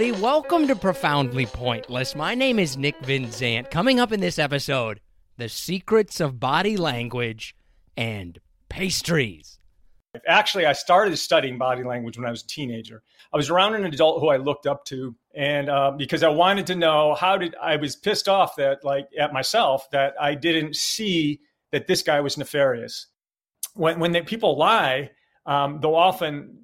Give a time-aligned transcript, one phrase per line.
[0.00, 0.22] Everybody.
[0.22, 2.16] Welcome to Profoundly Pointless.
[2.16, 3.70] My name is Nick Vinzant.
[3.70, 4.98] Coming up in this episode,
[5.36, 7.54] the secrets of body language
[7.98, 8.38] and
[8.70, 9.58] pastries.
[10.26, 13.02] Actually, I started studying body language when I was a teenager.
[13.34, 16.66] I was around an adult who I looked up to, and uh, because I wanted
[16.68, 20.76] to know how did I was pissed off that like at myself that I didn't
[20.76, 21.40] see
[21.72, 23.08] that this guy was nefarious.
[23.74, 25.10] When when they, people lie,
[25.44, 26.59] um, they'll often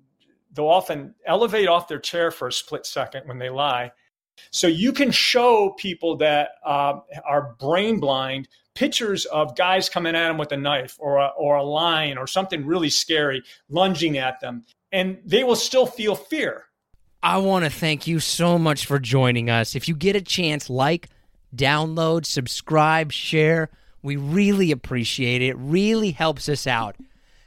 [0.57, 3.93] they'll often elevate off their chair for a split second when they lie.
[4.51, 10.29] So you can show people that uh, are brain blind pictures of guys coming at
[10.29, 14.41] them with a knife or a, or a lion or something really scary lunging at
[14.41, 16.65] them, and they will still feel fear.
[17.23, 19.75] I want to thank you so much for joining us.
[19.75, 21.09] If you get a chance, like,
[21.55, 23.71] download, subscribe, share.
[24.03, 25.49] We really appreciate it.
[25.49, 26.97] It really helps us out.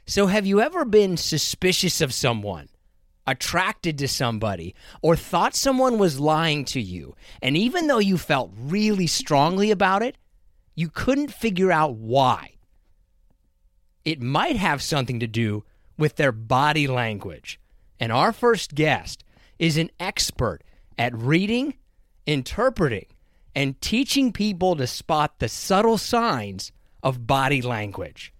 [0.06, 2.68] So, have you ever been suspicious of someone?
[3.30, 8.52] Attracted to somebody or thought someone was lying to you, and even though you felt
[8.56, 10.16] really strongly about it,
[10.74, 12.54] you couldn't figure out why.
[14.04, 15.64] It might have something to do
[15.96, 17.60] with their body language.
[18.00, 19.22] And our first guest
[19.58, 20.62] is an expert
[20.98, 21.74] at reading,
[22.26, 23.06] interpreting,
[23.54, 28.32] and teaching people to spot the subtle signs of body language.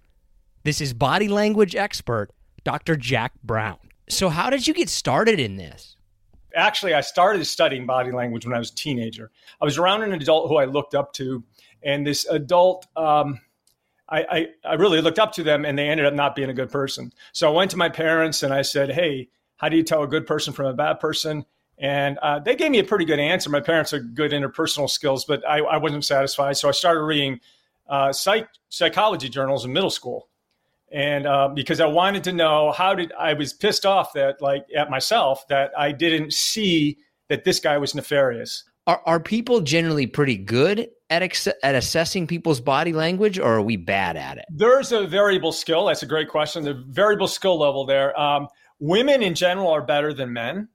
[0.63, 2.31] This is body language expert
[2.63, 2.95] Dr.
[2.95, 3.77] Jack Brown.
[4.09, 5.95] So, how did you get started in this?
[6.55, 9.31] Actually, I started studying body language when I was a teenager.
[9.61, 11.43] I was around an adult who I looked up to,
[11.81, 13.39] and this adult, um,
[14.09, 16.53] I, I, I really looked up to them, and they ended up not being a
[16.53, 17.13] good person.
[17.31, 20.07] So I went to my parents and I said, "Hey, how do you tell a
[20.07, 21.45] good person from a bad person?"
[21.77, 23.49] And uh, they gave me a pretty good answer.
[23.49, 26.57] My parents are good interpersonal skills, but I, I wasn't satisfied.
[26.57, 27.39] So I started reading
[27.87, 30.27] uh, psych, psychology journals in middle school
[30.91, 34.65] and uh, because I wanted to know how did I was pissed off that like
[34.75, 36.97] at myself that I didn't see
[37.29, 38.63] that this guy was nefarious.
[38.87, 43.61] Are are people generally pretty good at ex- at assessing people's body language, or are
[43.61, 44.45] we bad at it?
[44.49, 45.85] There's a variable skill.
[45.85, 46.63] That's a great question.
[46.63, 48.19] The variable skill level there.
[48.19, 48.47] Um,
[48.79, 50.67] women in general are better than men.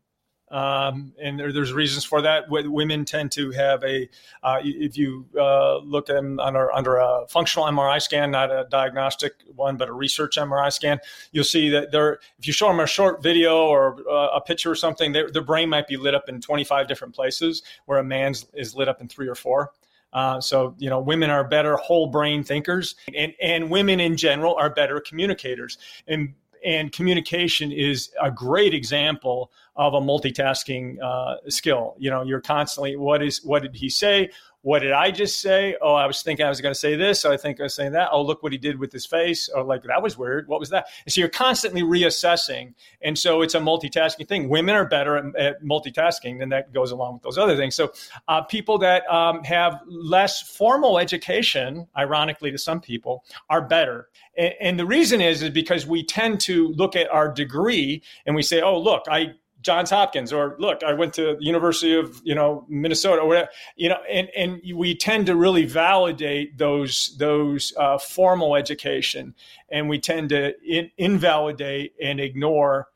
[0.48, 2.48] Um, and there, there's reasons for that.
[2.48, 4.08] Women tend to have a,
[4.42, 8.66] uh, if you uh, look at them under, under a functional MRI scan, not a
[8.70, 11.00] diagnostic one, but a research MRI scan,
[11.32, 14.70] you'll see that they're, if you show them a short video or uh, a picture
[14.70, 18.46] or something, their brain might be lit up in 25 different places, where a man's
[18.54, 19.72] is lit up in three or four.
[20.12, 24.54] Uh, so you know, women are better whole brain thinkers, and and women in general
[24.54, 25.76] are better communicators.
[26.06, 26.34] And
[26.66, 31.94] and communication is a great example of a multitasking uh, skill.
[31.96, 34.30] You know, you're constantly what is what did he say?
[34.66, 35.76] What did I just say?
[35.80, 37.20] Oh, I was thinking I was going to say this.
[37.20, 38.08] So I think I was saying that.
[38.10, 39.48] Oh, look what he did with his face.
[39.54, 40.48] Oh, like that was weird.
[40.48, 40.88] What was that?
[41.04, 42.74] And so you're constantly reassessing.
[43.00, 44.48] And so it's a multitasking thing.
[44.48, 47.76] Women are better at, at multitasking, than that goes along with those other things.
[47.76, 47.92] So
[48.26, 54.08] uh, people that um, have less formal education, ironically to some people, are better.
[54.36, 58.34] And, and the reason is, is because we tend to look at our degree and
[58.34, 59.34] we say, oh, look, I
[59.66, 63.48] Johns Hopkins, or look, I went to the University of you know Minnesota, or whatever.
[63.74, 69.34] You know, and and we tend to really validate those those uh, formal education,
[69.68, 72.86] and we tend to in, invalidate and ignore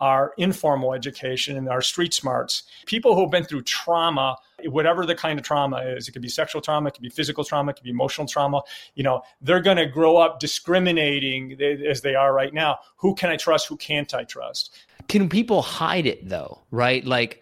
[0.00, 2.62] our informal education and our street smarts.
[2.86, 4.36] People who've been through trauma,
[4.66, 7.42] whatever the kind of trauma is, it could be sexual trauma, it could be physical
[7.42, 8.62] trauma, it could be emotional trauma,
[8.94, 12.78] you know, they're going to grow up discriminating as they are right now.
[12.98, 13.66] Who can I trust?
[13.66, 14.76] Who can't I trust?
[15.08, 16.62] Can people hide it though?
[16.70, 17.04] Right?
[17.04, 17.40] Like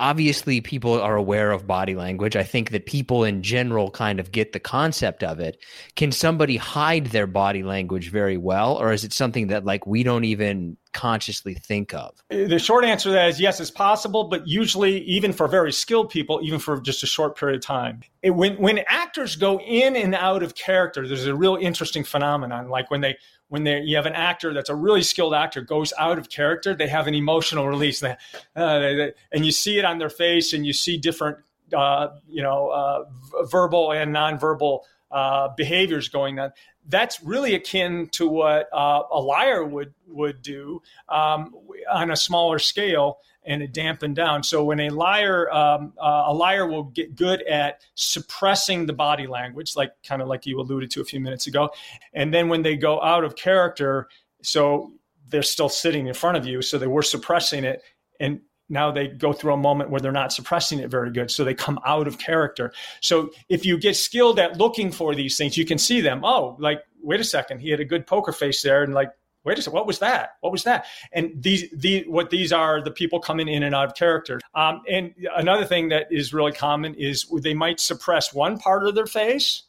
[0.00, 2.36] obviously people are aware of body language.
[2.36, 5.58] I think that people in general kind of get the concept of it.
[5.96, 10.02] Can somebody hide their body language very well or is it something that like we
[10.02, 12.14] don't even consciously think of?
[12.30, 16.08] The short answer to that is yes, it's possible, but usually even for very skilled
[16.08, 18.00] people, even for just a short period of time.
[18.22, 22.70] It, when when actors go in and out of character, there's a real interesting phenomenon
[22.70, 23.16] like when they
[23.48, 26.74] when they you have an actor that's a really skilled actor goes out of character,
[26.74, 28.16] they have an emotional release, they,
[28.56, 31.38] uh, they, and you see it on their face, and you see different
[31.72, 33.04] uh, you know, uh,
[33.44, 34.80] verbal and nonverbal
[35.14, 36.52] uh, behaviors going on.
[36.88, 41.54] That's really akin to what uh, a liar would would do um,
[41.90, 44.42] on a smaller scale and it dampened down.
[44.42, 49.26] So when a liar, um, uh, a liar will get good at suppressing the body
[49.26, 51.70] language, like kind of like you alluded to a few minutes ago,
[52.14, 54.08] and then when they go out of character,
[54.42, 54.92] so
[55.28, 57.82] they're still sitting in front of you, so they were suppressing it,
[58.18, 61.44] and now they go through a moment where they're not suppressing it very good so
[61.44, 62.72] they come out of character.
[63.00, 66.56] So if you get skilled at looking for these things you can see them oh
[66.58, 69.10] like wait a second he had a good poker face there and like
[69.44, 70.36] wait a second what was that?
[70.40, 70.86] What was that?
[71.12, 74.40] And these the what these are the people coming in and out of character.
[74.54, 78.94] Um, and another thing that is really common is they might suppress one part of
[78.94, 79.64] their face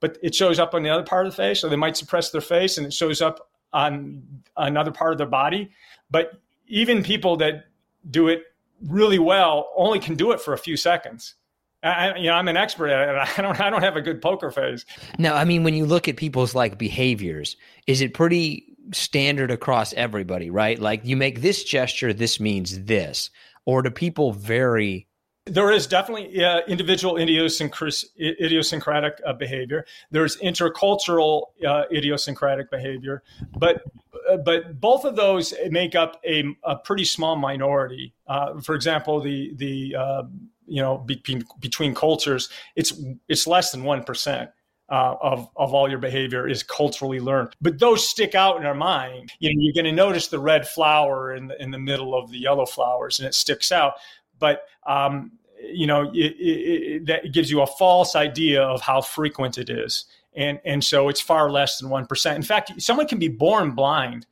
[0.00, 2.30] but it shows up on the other part of the face or they might suppress
[2.30, 4.22] their face and it shows up on
[4.56, 5.70] another part of their body.
[6.10, 7.66] But even people that
[8.08, 8.42] do it
[8.86, 11.34] really well only can do it for a few seconds.
[11.82, 13.38] I, you know, I'm an expert at it.
[13.38, 14.84] I don't, I don't have a good poker face.
[15.18, 17.56] No, I mean, when you look at people's like behaviors,
[17.86, 20.78] is it pretty standard across everybody, right?
[20.78, 23.30] Like you make this gesture, this means this,
[23.64, 25.06] or do people vary
[25.50, 29.84] there is definitely uh, individual idiosyncratic uh, behavior.
[30.10, 33.22] There's intercultural uh, idiosyncratic behavior,
[33.58, 33.82] but
[34.44, 38.14] but both of those make up a, a pretty small minority.
[38.26, 40.22] Uh, for example, the the uh,
[40.66, 42.92] you know between between cultures, it's
[43.28, 44.50] it's less than one percent.
[44.88, 47.54] Uh, of of all your behavior is culturally learned.
[47.60, 49.30] But those stick out in our mind.
[49.38, 52.32] You know, you're going to notice the red flower in the, in the middle of
[52.32, 53.92] the yellow flowers, and it sticks out.
[54.40, 55.30] But um,
[55.62, 60.04] you know, it, it, that gives you a false idea of how frequent it is,
[60.34, 62.36] and and so it's far less than one percent.
[62.36, 64.26] In fact, someone can be born blind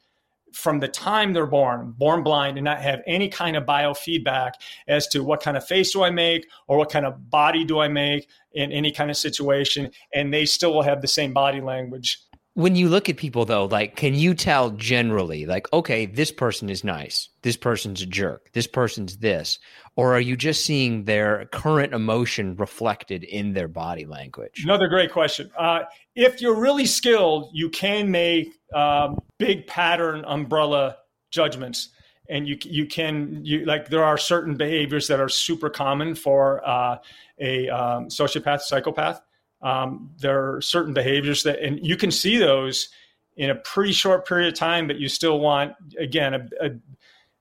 [0.52, 4.52] from the time they're born, born blind, and not have any kind of biofeedback
[4.86, 7.80] as to what kind of face do I make or what kind of body do
[7.80, 11.60] I make in any kind of situation, and they still will have the same body
[11.60, 12.18] language
[12.58, 16.68] when you look at people though like can you tell generally like okay this person
[16.68, 19.60] is nice this person's a jerk this person's this
[19.94, 24.62] or are you just seeing their current emotion reflected in their body language?
[24.62, 25.50] Another great question.
[25.58, 25.80] Uh,
[26.16, 30.96] if you're really skilled you can make um, big pattern umbrella
[31.30, 31.90] judgments
[32.28, 36.68] and you you can you like there are certain behaviors that are super common for
[36.68, 36.98] uh,
[37.38, 39.20] a um, sociopath psychopath
[39.62, 42.88] um, there are certain behaviors that, and you can see those
[43.36, 46.70] in a pretty short period of time, but you still want, again, a, a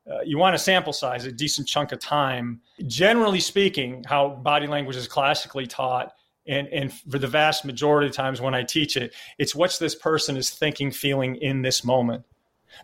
[0.09, 2.61] uh, you want a sample size, a decent chunk of time.
[2.87, 6.13] Generally speaking, how body language is classically taught,
[6.47, 9.95] and, and for the vast majority of times when I teach it, it's what's this
[9.95, 12.23] person is thinking, feeling in this moment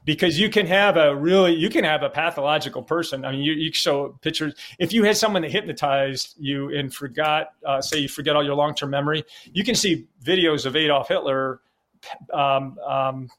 [0.05, 3.25] because you can have a really you can have a pathological person.
[3.25, 4.53] I mean you, you show pictures.
[4.79, 8.55] If you had someone that hypnotized you and forgot uh, say you forget all your
[8.55, 11.61] long-term memory you can see videos of adolf hitler
[12.33, 13.29] um, um,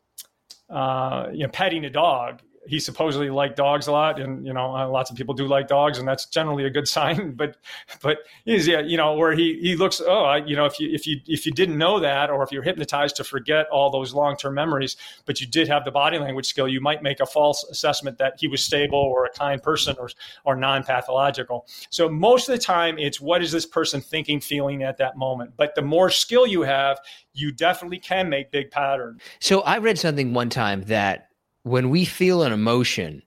[0.70, 4.74] uh, you know petting a dog he supposedly liked dogs a lot, and you know
[4.74, 7.32] uh, lots of people do like dogs, and that's generally a good sign.
[7.32, 7.56] But
[8.02, 10.90] but he's yeah, you know where he he looks oh I, you know if you
[10.92, 14.14] if you if you didn't know that or if you're hypnotized to forget all those
[14.14, 14.96] long term memories,
[15.26, 18.34] but you did have the body language skill, you might make a false assessment that
[18.38, 20.08] he was stable or a kind person or
[20.44, 21.66] or non pathological.
[21.90, 25.52] So most of the time, it's what is this person thinking, feeling at that moment.
[25.56, 26.98] But the more skill you have,
[27.32, 29.20] you definitely can make big patterns.
[29.40, 31.30] So I read something one time that
[31.64, 33.22] when we feel an emotion,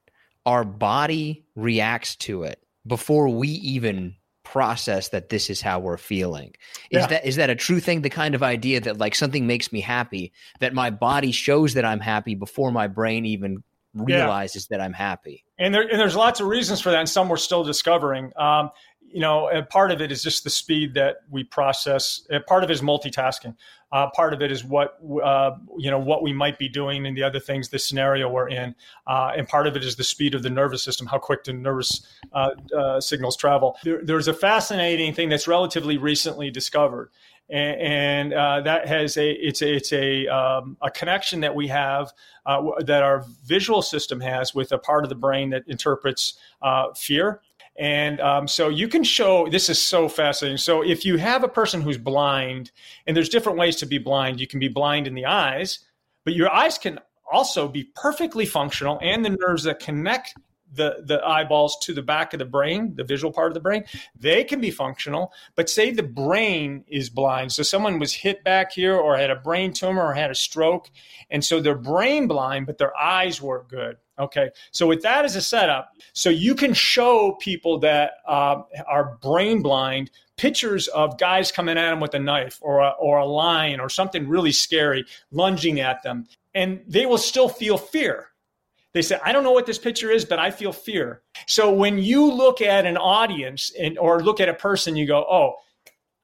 [0.45, 6.53] our body reacts to it before we even process that this is how we're feeling.
[6.89, 7.07] Is yeah.
[7.07, 8.01] that is that a true thing?
[8.01, 11.83] The kind of idea that like something makes me happy, that my body shows that
[11.83, 13.63] I'm happy before my brain even
[13.93, 14.77] realizes yeah.
[14.77, 15.43] that I'm happy.
[15.57, 18.31] And there and there's lots of reasons for that, and some we're still discovering.
[18.37, 18.69] Um,
[19.11, 22.27] you know, part of it is just the speed that we process.
[22.47, 23.55] part of it is multitasking.
[23.91, 27.15] Uh, part of it is what uh, you know what we might be doing and
[27.15, 28.75] the other things, the scenario we're in,
[29.07, 31.53] uh, and part of it is the speed of the nervous system, how quick the
[31.53, 33.77] nervous uh, uh, signals travel.
[33.83, 37.11] There, there's a fascinating thing that's relatively recently discovered,
[37.49, 41.69] and, and uh, that has a it's a it's a um, a connection that we
[41.69, 42.11] have
[42.45, 46.33] that our visual system has with a part of the brain that interprets
[46.97, 47.41] fear
[47.77, 50.57] and um, so you can show this is so fascinating.
[50.57, 52.71] So if you have a person who's blind,
[53.05, 55.79] and there's different ways to be blind, you can be blind in the eyes,
[56.23, 56.99] but your eyes can
[57.31, 60.33] also be perfectly functional, and the nerves that connect
[60.73, 63.85] the the eyeballs to the back of the brain, the visual part of the brain,
[64.19, 65.31] they can be functional.
[65.55, 69.35] But say the brain is blind, so someone was hit back here, or had a
[69.35, 70.89] brain tumor, or had a stroke,
[71.29, 75.35] and so their brain blind, but their eyes work good Okay, so with that as
[75.35, 81.51] a setup, so you can show people that uh, are brain blind pictures of guys
[81.51, 85.05] coming at them with a knife or a, or a lion or something really scary
[85.31, 88.29] lunging at them, and they will still feel fear.
[88.93, 91.21] They say, I don't know what this picture is, but I feel fear.
[91.45, 95.23] So when you look at an audience and, or look at a person, you go,
[95.29, 95.57] oh,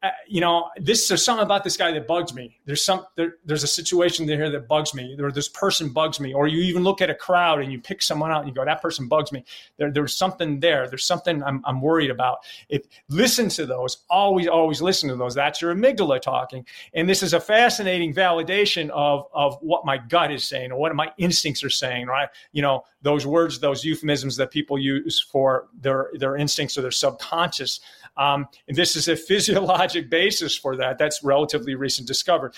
[0.03, 2.59] uh, you know, this there's something about this guy that bugs me.
[2.65, 6.33] There's some there, there's a situation there that bugs me, or this person bugs me,
[6.33, 8.65] or you even look at a crowd and you pick someone out and you go,
[8.65, 9.45] that person bugs me.
[9.77, 10.89] There, there's something there.
[10.89, 12.39] There's something I'm, I'm worried about.
[12.67, 15.35] If listen to those, always always listen to those.
[15.35, 20.33] That's your amygdala talking, and this is a fascinating validation of of what my gut
[20.33, 22.07] is saying or what my instincts are saying.
[22.07, 22.27] Right?
[22.51, 26.91] You know, those words, those euphemisms that people use for their their instincts or their
[26.91, 27.79] subconscious
[28.17, 30.97] um, this is a physiologic basis for that.
[30.97, 32.53] That's relatively recent discovered.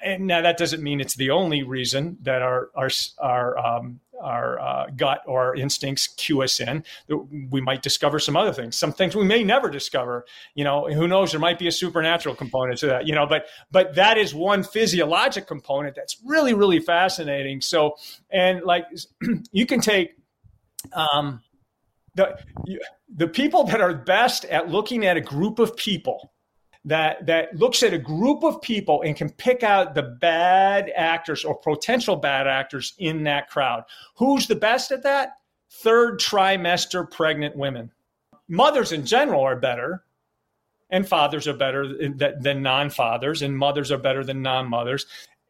[0.00, 2.88] And now that doesn't mean it's the only reason that our our
[3.18, 6.84] our um, our uh, gut or our instincts cue us in.
[7.50, 10.24] We might discover some other things, some things we may never discover.
[10.54, 11.32] You know, who knows?
[11.32, 13.08] There might be a supernatural component to that.
[13.08, 17.60] You know, but but that is one physiologic component that's really really fascinating.
[17.60, 17.96] So
[18.30, 18.86] and like
[19.50, 20.14] you can take
[20.92, 21.40] um,
[22.18, 22.80] the
[23.14, 26.32] the people that are best at looking at a group of people
[26.84, 31.44] that that looks at a group of people and can pick out the bad actors
[31.44, 33.84] or potential bad actors in that crowd.
[34.16, 35.32] Who's the best at that?
[35.70, 37.90] Third trimester pregnant women.
[38.48, 40.04] Mothers in general are better,
[40.88, 45.06] and fathers are better than non-fathers, and mothers are better than non-mothers.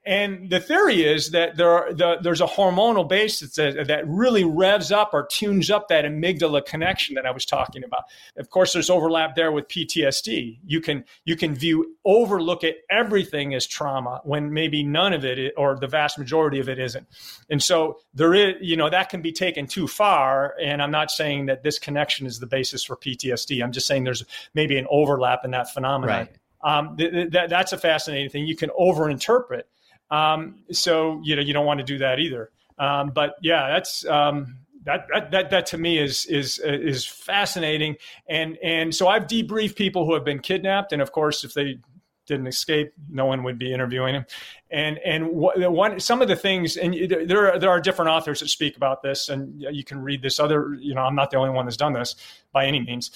[0.09, 4.43] And the theory is that there are, the, there's a hormonal basis that, that really
[4.43, 8.05] revs up or tunes up that amygdala connection that I was talking about.
[8.39, 10.61] Of course, there's overlap there with PTSD.
[10.65, 15.53] You can you can view overlook at everything as trauma when maybe none of it
[15.59, 17.07] or the vast majority of it isn't.
[17.51, 20.55] And so there is you know that can be taken too far.
[20.59, 23.63] And I'm not saying that this connection is the basis for PTSD.
[23.63, 24.25] I'm just saying there's
[24.55, 26.29] maybe an overlap in that phenomenon.
[26.29, 26.37] Right.
[26.63, 28.47] Um, th- th- that's a fascinating thing.
[28.47, 29.65] You can overinterpret
[30.11, 32.51] um, so you know you don't want to do that either.
[32.79, 37.97] Um, but yeah, that's um, that, that that that to me is is is fascinating.
[38.29, 41.79] And and so I've debriefed people who have been kidnapped, and of course, if they
[42.27, 44.27] didn't escape, no one would be interviewing him.
[44.71, 46.95] And and one some of the things, and
[47.29, 50.39] there are, there are different authors that speak about this, and you can read this.
[50.39, 52.15] Other, you know, I'm not the only one that's done this
[52.53, 53.11] by any means,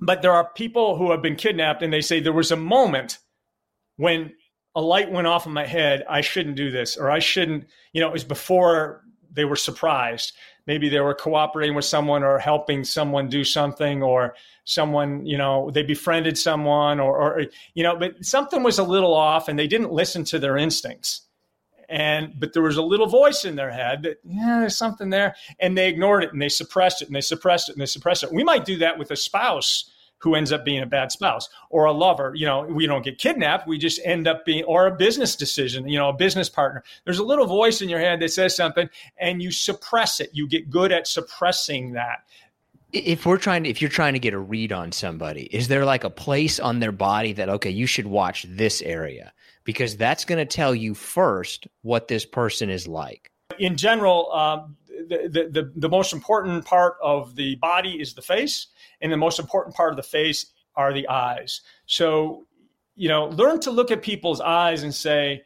[0.00, 3.18] but there are people who have been kidnapped, and they say there was a moment
[3.96, 4.34] when
[4.76, 6.04] a light went off in my head.
[6.08, 7.66] I shouldn't do this, or I shouldn't.
[7.92, 9.02] You know, it was before
[9.32, 10.34] they were surprised.
[10.66, 15.70] Maybe they were cooperating with someone or helping someone do something, or someone, you know,
[15.70, 19.66] they befriended someone, or, or you know, but something was a little off, and they
[19.66, 21.22] didn't listen to their instincts.
[21.88, 25.36] And but there was a little voice in their head that yeah, there's something there,
[25.58, 28.24] and they ignored it and they suppressed it and they suppressed it and they suppressed
[28.24, 28.32] it.
[28.32, 29.90] We might do that with a spouse
[30.26, 32.32] who ends up being a bad spouse or a lover.
[32.34, 33.68] You know, we don't get kidnapped.
[33.68, 36.82] We just end up being, or a business decision, you know, a business partner.
[37.04, 40.30] There's a little voice in your head that says something and you suppress it.
[40.32, 42.24] You get good at suppressing that.
[42.92, 45.84] If we're trying to, if you're trying to get a read on somebody, is there
[45.84, 50.24] like a place on their body that, okay, you should watch this area because that's
[50.24, 53.30] going to tell you first what this person is like?
[53.60, 54.76] In general, um,
[55.08, 58.68] the, the, the most important part of the body is the face
[59.00, 61.62] and the most important part of the face are the eyes.
[61.86, 62.46] So,
[62.94, 65.42] you know, learn to look at people's eyes and say,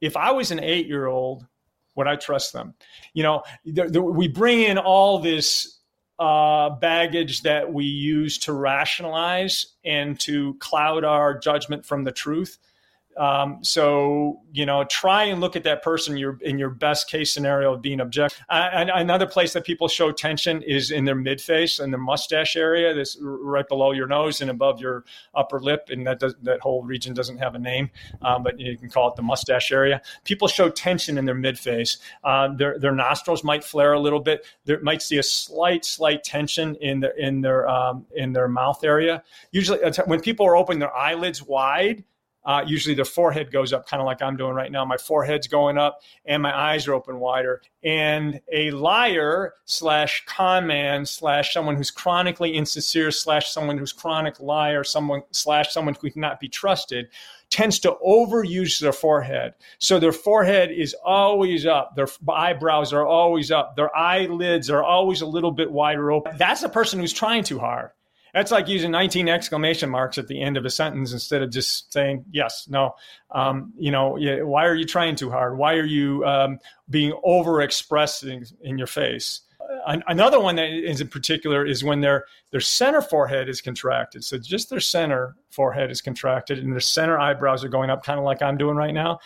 [0.00, 1.46] if I was an eight year old,
[1.94, 2.74] would I trust them?
[3.12, 5.78] You know, we bring in all this
[6.18, 12.58] uh, baggage that we use to rationalize and to cloud our judgment from the truth.
[13.16, 17.74] Um, so you know, try and look at that person in your best case scenario
[17.74, 18.38] of being objective.
[18.48, 22.54] Uh, another place that people show tension is in their mid face and their mustache
[22.56, 25.04] area, this right below your nose and above your
[25.34, 27.90] upper lip, and that does, that whole region doesn't have a name,
[28.22, 30.00] um, but you can call it the mustache area.
[30.24, 31.98] People show tension in their mid face.
[32.22, 34.44] Uh, their their nostrils might flare a little bit.
[34.64, 38.84] There might see a slight slight tension in their in their um, in their mouth
[38.84, 39.22] area.
[39.50, 42.04] Usually, uh, when people are opening their eyelids wide
[42.44, 44.84] uh, usually the forehead goes up, kind of like I'm doing right now.
[44.84, 47.62] My forehead's going up and my eyes are open wider.
[47.82, 54.40] And a liar slash con man slash someone who's chronically insincere slash someone who's chronic
[54.40, 57.08] liar, someone slash someone who cannot be trusted
[57.50, 59.54] tends to overuse their forehead.
[59.78, 61.94] So their forehead is always up.
[61.94, 63.76] Their eyebrows are always up.
[63.76, 66.36] Their eyelids are always a little bit wider open.
[66.36, 67.90] That's a person who's trying too hard.
[68.34, 71.92] That's like using 19 exclamation marks at the end of a sentence instead of just
[71.92, 72.94] saying yes, no.
[73.30, 75.56] Um, you know, why are you trying too hard?
[75.56, 76.58] Why are you um,
[76.90, 79.42] being over expressing in your face?
[79.86, 84.24] another one that is in particular is when their their center forehead is contracted.
[84.24, 88.18] So just their center forehead is contracted and their center eyebrows are going up, kind
[88.18, 89.18] of like I'm doing right now.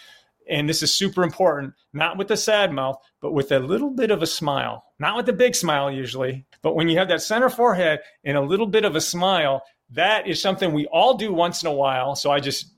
[0.49, 4.11] And this is super important, not with a sad mouth, but with a little bit
[4.11, 4.85] of a smile.
[4.99, 8.41] Not with a big smile usually, but when you have that center forehead and a
[8.41, 12.15] little bit of a smile, that is something we all do once in a while.
[12.15, 12.73] So I just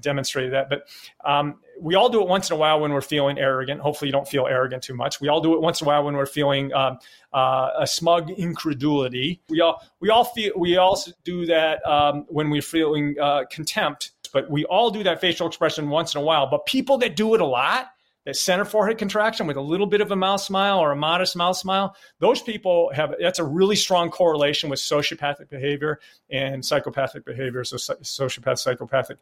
[0.00, 0.68] demonstrated that.
[0.68, 0.88] But
[1.24, 3.80] um, we all do it once in a while when we're feeling arrogant.
[3.80, 5.20] Hopefully, you don't feel arrogant too much.
[5.20, 6.98] We all do it once in a while when we're feeling um,
[7.32, 9.40] uh, a smug incredulity.
[9.48, 14.12] We all we all feel we also do that um, when we're feeling uh, contempt.
[14.32, 16.48] But we all do that facial expression once in a while.
[16.48, 17.88] But people that do it a lot
[18.24, 21.34] that center forehead contraction with a little bit of a mouth smile or a modest
[21.34, 25.98] mouth smile, those people have that's a really strong correlation with sociopathic behavior
[26.30, 27.64] and psychopathic behavior.
[27.64, 29.18] So, sociopath, psychopathic,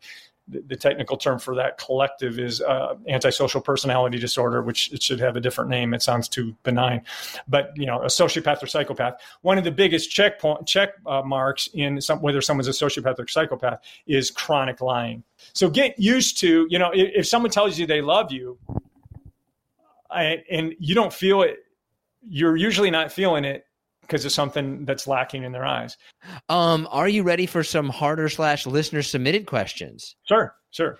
[0.50, 5.37] the, technical term for that collective is uh, antisocial personality disorder, which it should have
[5.37, 5.95] a different name.
[5.95, 7.02] It sounds too benign,
[7.49, 9.21] but you know, a sociopath or psychopath.
[9.42, 13.19] One of the biggest check point, check uh, marks in some, whether someone's a sociopath
[13.19, 15.23] or psychopath is chronic lying.
[15.52, 18.59] So get used to, you know, if, if someone tells you they love you,
[20.11, 21.61] and you don't feel it
[22.28, 23.66] you're usually not feeling it
[24.11, 25.97] because of something that's lacking in their eyes
[26.49, 30.99] um are you ready for some harder slash listener submitted questions sure sure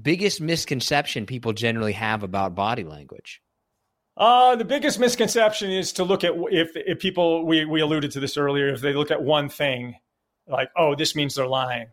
[0.00, 3.42] biggest misconception people generally have about body language
[4.18, 8.18] uh, the biggest misconception is to look at if if people we we alluded to
[8.18, 9.94] this earlier if they look at one thing
[10.48, 11.88] like oh this means they're lying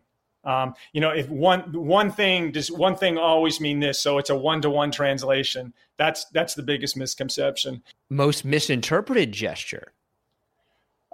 [0.46, 4.30] um, you know, if one one thing does one thing always mean this, so it's
[4.30, 5.74] a one to one translation.
[5.98, 7.82] That's that's the biggest misconception.
[8.10, 9.94] Most misinterpreted gesture.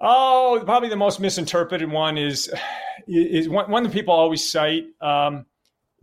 [0.02, 2.52] Oh, probably the most misinterpreted one is
[3.08, 4.86] is one, one that people always cite.
[5.02, 5.46] Um,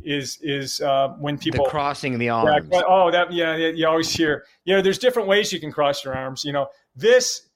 [0.05, 2.69] is is uh, when people the crossing the arms.
[2.71, 4.45] Yeah, oh, that yeah, you always hear.
[4.65, 6.45] You know, there's different ways you can cross your arms.
[6.45, 7.49] You know, this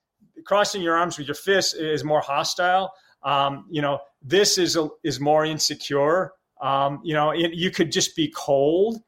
[0.45, 2.93] crossing your arms with your fists is more hostile.
[3.23, 6.33] Um, you know, this is a, is more insecure.
[6.61, 9.03] Um, you know, it, you could just be cold.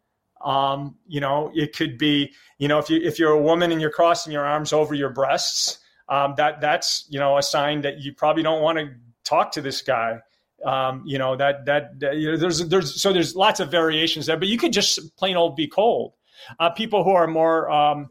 [0.45, 3.81] Um, you know, it could be, you know, if you if you're a woman and
[3.81, 8.01] you're crossing your arms over your breasts, um, that that's you know a sign that
[8.01, 8.91] you probably don't want to
[9.25, 10.21] talk to this guy.
[10.65, 14.27] Um, you know that that, that you know, there's there's so there's lots of variations
[14.27, 16.15] there, but you could just plain old be cold.
[16.59, 18.11] Uh, people who are more um,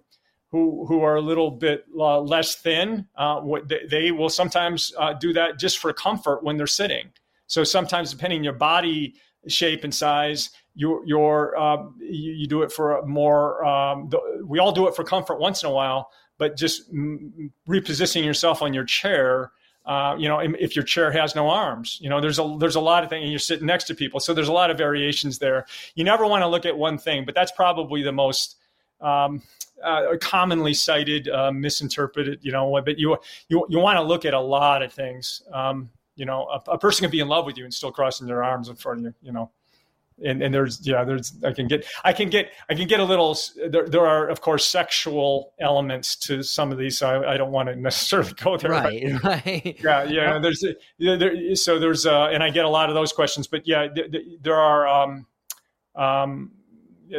[0.51, 5.13] who who are a little bit uh, less thin, uh, they, they, will sometimes uh,
[5.13, 7.09] do that just for comfort when they're sitting.
[7.47, 9.15] So sometimes, depending on your body
[9.47, 13.65] shape and size, you your um, you, you, do it for more.
[13.65, 18.25] Um, the, we all do it for comfort once in a while, but just repositioning
[18.25, 19.51] yourself on your chair.
[19.85, 22.81] Uh, you know, if your chair has no arms, you know, there's a there's a
[22.81, 23.21] lot of things.
[23.21, 25.67] And you're sitting next to people, so there's a lot of variations there.
[25.93, 28.55] You never want to look at one thing, but that's probably the most
[29.01, 29.43] um,
[29.83, 32.39] uh, commonly cited, uh, misinterpreted.
[32.41, 35.43] You know, but you you you want to look at a lot of things.
[35.53, 38.25] Um, you know, a, a, person can be in love with you and still crossing
[38.25, 39.13] their arms in front of you.
[39.21, 39.51] You know,
[40.23, 43.03] and and there's yeah, there's I can get I can get I can get a
[43.03, 43.37] little.
[43.69, 46.97] There there are of course sexual elements to some of these.
[46.97, 48.71] So I, I don't want to necessarily go there.
[48.71, 49.77] Right, right.
[49.83, 50.39] Yeah, yeah.
[50.39, 50.63] There's
[50.99, 53.87] there, so there's uh, and I get a lot of those questions, but yeah,
[54.41, 54.87] there are.
[54.87, 55.27] Um,
[55.95, 56.51] um,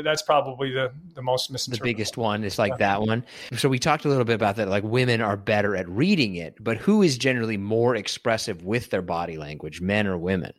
[0.02, 1.52] that's probably the the most.
[1.70, 3.24] The biggest one is like that one.
[3.56, 4.68] So we talked a little bit about that.
[4.68, 9.02] Like women are better at reading it, but who is generally more expressive with their
[9.02, 10.54] body language, men or women?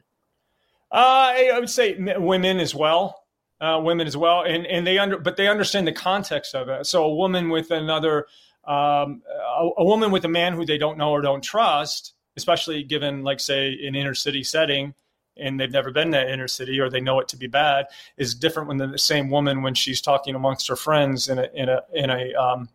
[0.93, 3.19] Uh, I would say women as well.
[3.59, 6.85] Uh, women as well, and and they under but they understand the context of it.
[6.85, 8.27] So a woman with another,
[8.65, 12.83] um, a, a woman with a man who they don't know or don't trust, especially
[12.83, 14.93] given like say an inner city setting
[15.37, 17.87] and they've never been in that inner city or they know it to be bad
[18.17, 21.69] is different when the same woman when she's talking amongst her friends in a in
[21.69, 22.69] a in a um,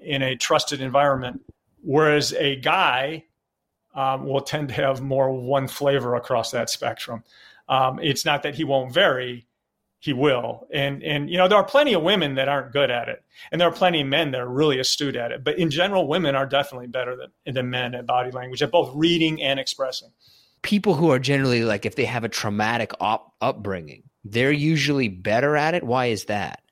[0.00, 1.40] in a trusted environment
[1.82, 3.24] whereas a guy
[3.94, 7.22] um, will tend to have more one flavor across that spectrum
[7.68, 9.46] um, it's not that he won't vary
[10.00, 13.08] he will and and you know there are plenty of women that aren't good at
[13.08, 15.70] it and there are plenty of men that are really astute at it but in
[15.70, 19.58] general women are definitely better than, than men at body language at both reading and
[19.58, 20.10] expressing
[20.64, 25.56] people who are generally like if they have a traumatic op- upbringing, they're usually better
[25.56, 25.84] at it.
[25.84, 26.63] Why is that?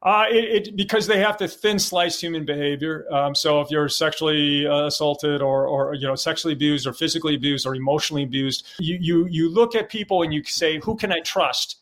[0.00, 3.04] Uh, it, it, because they have to thin slice human behavior.
[3.12, 7.34] Um, so if you're sexually uh, assaulted or, or you know sexually abused or physically
[7.34, 11.10] abused or emotionally abused, you you you look at people and you say, who can
[11.10, 11.78] I trust?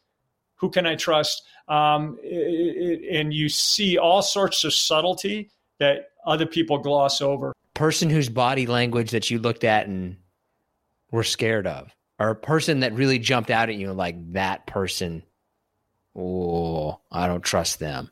[0.56, 1.42] Who can I trust?
[1.68, 7.52] Um, it, and you see all sorts of subtlety that other people gloss over.
[7.74, 10.16] Person whose body language that you looked at and
[11.10, 15.22] were scared of, or a person that really jumped out at you like that person?
[16.16, 18.10] Oh, I don't trust them.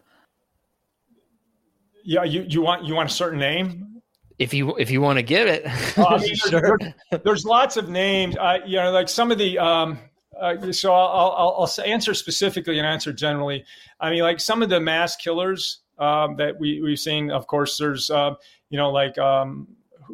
[2.04, 4.02] Yeah, you, you want you want a certain name?
[4.38, 5.64] If you if you want to give it,
[5.96, 6.78] uh, I mean, sure.
[7.10, 8.36] there's, there's, lots of names.
[8.36, 9.58] Uh, you know, like some of the.
[9.58, 9.98] Um,
[10.38, 13.64] uh, so I'll, I'll, I'll answer specifically and answer generally.
[14.00, 17.30] I mean, like some of the mass killers um, that we we've seen.
[17.30, 18.34] Of course, there's uh,
[18.68, 19.68] you know like um,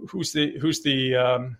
[0.09, 1.57] who's the who's the um,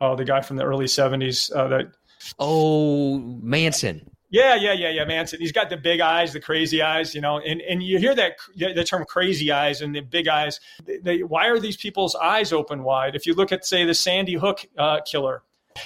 [0.00, 1.92] oh the guy from the early '70s uh, that
[2.38, 4.11] oh Manson.
[4.32, 5.40] Yeah, yeah, yeah, yeah, Manson.
[5.40, 8.38] He's got the big eyes, the crazy eyes, you know, and, and you hear that
[8.56, 10.58] the term crazy eyes and the big eyes.
[10.86, 13.14] They, they, why are these people's eyes open wide?
[13.14, 15.42] If you look at, say, the Sandy Hook uh, killer,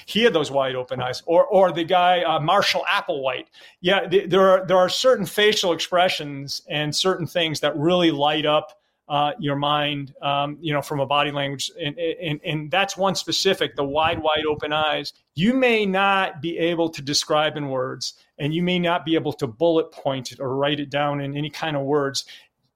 [0.07, 3.47] he had those wide open eyes, or or the guy uh, Marshall Applewhite.
[3.81, 8.81] Yeah, there are there are certain facial expressions and certain things that really light up
[9.09, 11.71] uh, your mind, um, you know, from a body language.
[11.81, 15.13] And, and, and that's one specific, the wide, wide open eyes.
[15.37, 19.33] You may not be able to describe in words, and you may not be able
[19.35, 22.25] to bullet point it or write it down in any kind of words.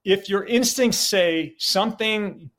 [0.05, 2.51] If your instincts say something,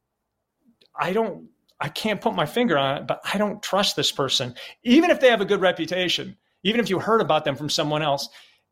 [0.99, 1.47] I don't,
[1.79, 5.19] I can't put my finger on it, but I don't trust this person, even if
[5.19, 8.27] they have a good reputation, even if you heard about them from someone else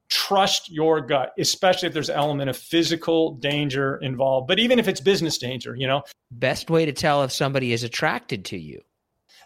[0.09, 4.47] trust your gut, especially if there's an element of physical danger involved.
[4.47, 6.03] But even if it's business danger, you know.
[6.31, 8.81] Best way to tell if somebody is attracted to you.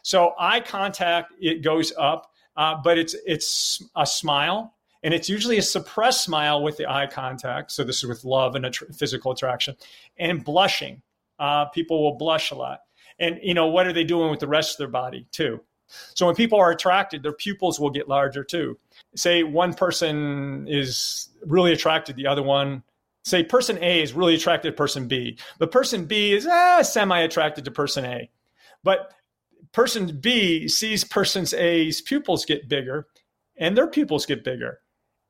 [0.04, 5.58] So eye contact, it goes up, uh, but it's it's a smile, and it's usually
[5.58, 7.72] a suppressed smile with the eye contact.
[7.72, 9.76] So this is with love and a physical attraction,
[10.18, 11.02] and blushing.
[11.40, 12.82] Uh, people will blush a lot,
[13.20, 15.60] and you know what are they doing with the rest of their body too?
[16.16, 18.78] So when people are attracted, their pupils will get larger too.
[19.16, 22.84] Say one person is really attracted, the other one,
[23.24, 27.20] say person A is really attracted to person B, but person B is ah, semi
[27.20, 28.30] attracted to person A.
[28.84, 29.14] But
[29.74, 33.08] person B sees person A's pupils get bigger
[33.58, 34.80] and their pupils get bigger.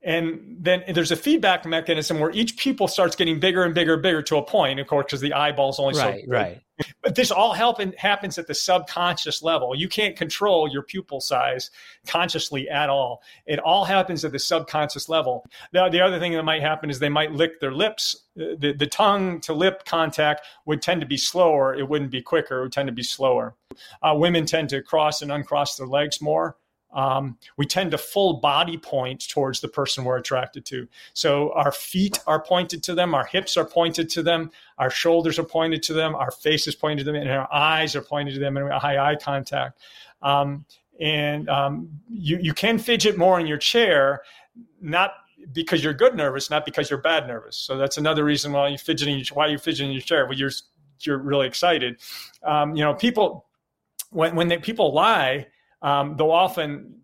[0.03, 4.03] And then there's a feedback mechanism where each pupil starts getting bigger and bigger and
[4.03, 6.29] bigger to a point, of course, because the eyeball's only right, so big.
[6.29, 6.61] right.
[7.01, 9.73] But this all happen, happens at the subconscious level.
[9.75, 11.71] You can't control your pupil size
[12.05, 13.21] consciously at all.
[13.45, 15.45] It all happens at the subconscious level.
[15.71, 18.25] Now, the other thing that might happen is they might lick their lips.
[18.35, 21.73] The, the tongue to lip contact would tend to be slower.
[21.75, 22.59] It wouldn't be quicker.
[22.59, 23.55] It would tend to be slower.
[24.01, 26.57] Uh, women tend to cross and uncross their legs more
[26.93, 30.88] um, we tend to full body point towards the person we're attracted to.
[31.13, 35.39] So our feet are pointed to them, our hips are pointed to them, our shoulders
[35.39, 38.34] are pointed to them, our face is pointed to them, and our eyes are pointed
[38.36, 39.79] to them, and high eye contact.
[40.21, 40.65] Um,
[40.99, 44.21] and um, you you can fidget more in your chair,
[44.79, 45.13] not
[45.51, 47.58] because you're good nervous, not because you're bad nervous.
[47.58, 50.25] So that's another reason why you fidgeting why you're fidgeting in your chair.
[50.25, 50.51] Well, you're
[51.01, 51.99] you're really excited.
[52.43, 53.47] Um, you know, people
[54.12, 55.47] when when they, people lie
[55.83, 56.95] um, they'll often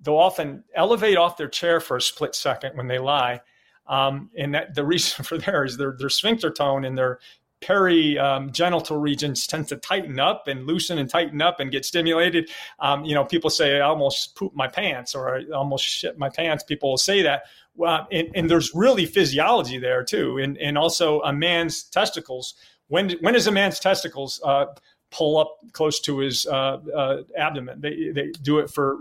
[0.00, 3.40] they'll often elevate off their chair for a split second when they lie.
[3.86, 7.20] Um, and that, the reason for there is their, their sphincter tone and their
[7.60, 12.50] perigenital um, regions tend to tighten up and loosen and tighten up and get stimulated.
[12.80, 16.28] Um, you know, people say, I almost poop my pants or I almost shit my
[16.28, 16.64] pants.
[16.64, 17.44] People will say that.
[17.76, 20.38] Well, and, and there's really physiology there too.
[20.38, 22.54] And, and also a man's testicles.
[22.88, 24.66] When, when is a man's testicles uh,
[25.12, 27.80] pull up close to his uh, uh, abdomen.
[27.80, 28.98] They, they do it for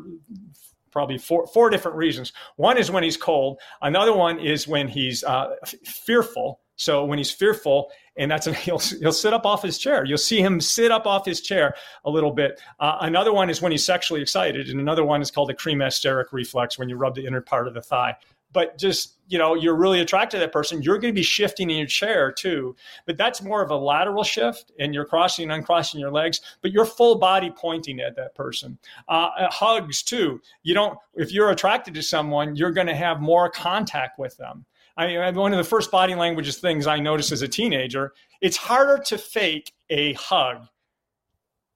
[0.91, 2.33] probably four, four different reasons.
[2.57, 3.59] One is when he's cold.
[3.81, 6.59] Another one is when he's uh, fearful.
[6.75, 10.03] So when he's fearful, and that's he'll he'll sit up off his chair.
[10.03, 12.59] You'll see him sit up off his chair a little bit.
[12.79, 16.31] Uh, another one is when he's sexually excited, and another one is called the cremasteric
[16.31, 18.15] reflex when you rub the inner part of the thigh
[18.53, 21.69] but just you know you're really attracted to that person you're going to be shifting
[21.69, 25.51] in your chair too but that's more of a lateral shift and you're crossing and
[25.51, 28.77] uncrossing your legs but your full body pointing at that person
[29.09, 33.21] uh, uh, hugs too you don't if you're attracted to someone you're going to have
[33.21, 34.65] more contact with them
[34.97, 38.57] I mean, one of the first body languages things I noticed as a teenager, it's
[38.57, 40.67] harder to fake a hug.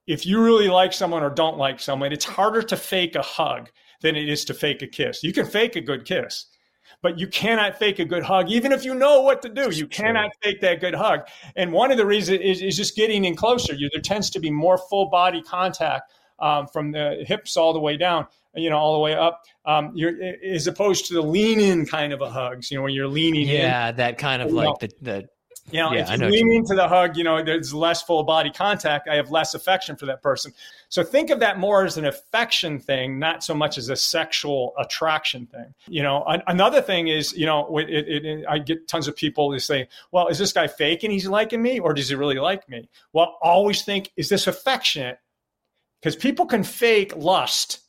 [0.06, 3.70] If you really like someone or don't like someone, it's harder to fake a hug
[4.02, 5.24] than it is to fake a kiss.
[5.24, 6.46] You can fake a good kiss
[7.02, 9.70] but you cannot fake a good hug, even if you know what to do.
[9.70, 11.26] You cannot fake that good hug.
[11.54, 13.74] And one of the reasons is, is just getting in closer.
[13.74, 17.80] You, there tends to be more full body contact um, from the hips all the
[17.80, 21.60] way down, you know, all the way up, um, you're, as opposed to the lean
[21.60, 23.96] in kind of a hugs, you know, when you're leaning yeah, in.
[23.96, 25.28] that kind of like the, the
[25.70, 28.50] you know, yeah, if you lean into the hug, you know, there's less full body
[28.50, 29.08] contact.
[29.08, 30.52] I have less affection for that person.
[30.88, 34.74] So think of that more as an affection thing, not so much as a sexual
[34.78, 35.74] attraction thing.
[35.88, 39.16] You know, an- another thing is, you know, it, it, it, I get tons of
[39.16, 42.14] people who say, well, is this guy fake and he's liking me or does he
[42.14, 42.88] really like me?
[43.12, 45.18] Well, always think, is this affectionate?
[46.00, 47.80] because people can fake lust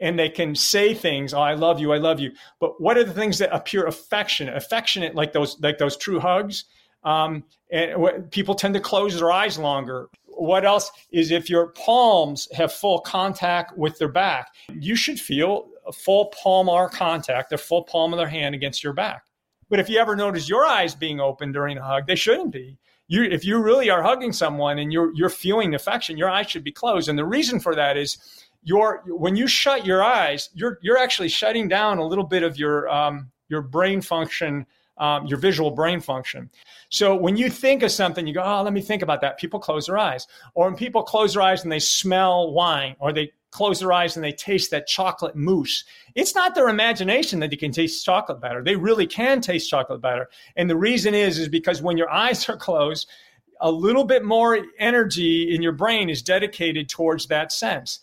[0.00, 3.04] and they can say things oh i love you i love you but what are
[3.04, 6.64] the things that appear affectionate affectionate like those like those true hugs
[7.04, 10.08] um, and people tend to close their eyes longer.
[10.26, 15.68] What else is if your palms have full contact with their back you should feel
[15.86, 19.24] a full palmar contact the full palm of their hand against your back.
[19.68, 22.78] But if you ever notice your eyes being open during a hug they shouldn't be.
[23.08, 26.64] You if you really are hugging someone and you're you're feeling affection your eyes should
[26.64, 27.08] be closed.
[27.08, 28.18] And the reason for that is
[28.62, 32.58] your when you shut your eyes, you're you're actually shutting down a little bit of
[32.58, 34.66] your um, your brain function,
[34.98, 36.50] um, your visual brain function.
[36.90, 39.60] So when you think of something, you go, "Oh, let me think about that." People
[39.60, 43.32] close their eyes, or when people close their eyes and they smell wine, or they
[43.50, 45.84] close their eyes and they taste that chocolate mousse.
[46.14, 48.62] It's not their imagination that they can taste chocolate better.
[48.62, 50.28] They really can taste chocolate better.
[50.56, 53.08] And the reason is is because when your eyes are closed,
[53.60, 58.00] a little bit more energy in your brain is dedicated towards that sense.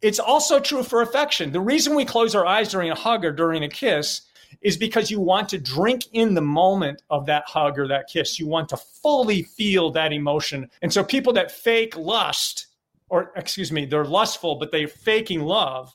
[0.00, 1.50] It's also true for affection.
[1.50, 4.22] The reason we close our eyes during a hug or during a kiss
[4.60, 8.38] is because you want to drink in the moment of that hug or that kiss.
[8.38, 10.70] You want to fully feel that emotion.
[10.82, 12.66] And so people that fake lust,
[13.08, 15.94] or excuse me, they're lustful, but they're faking love,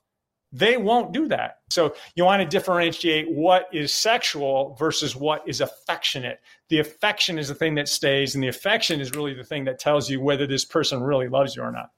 [0.54, 1.62] they won't do that.
[1.72, 6.40] So you want to differentiate what is sexual versus what is affectionate.
[6.70, 9.80] The affection is the thing that stays, and the affection is really the thing that
[9.80, 11.90] tells you whether this person really loves you or not.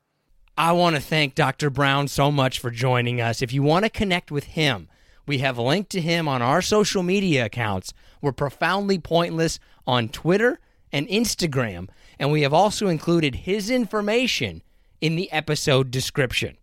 [0.57, 1.69] I want to thank Dr.
[1.69, 3.41] Brown so much for joining us.
[3.41, 4.87] If you want to connect with him,
[5.25, 7.93] we have linked to him on our social media accounts.
[8.21, 10.59] We're profoundly pointless on Twitter
[10.91, 14.61] and Instagram, and we have also included his information
[15.01, 16.57] in the episode description.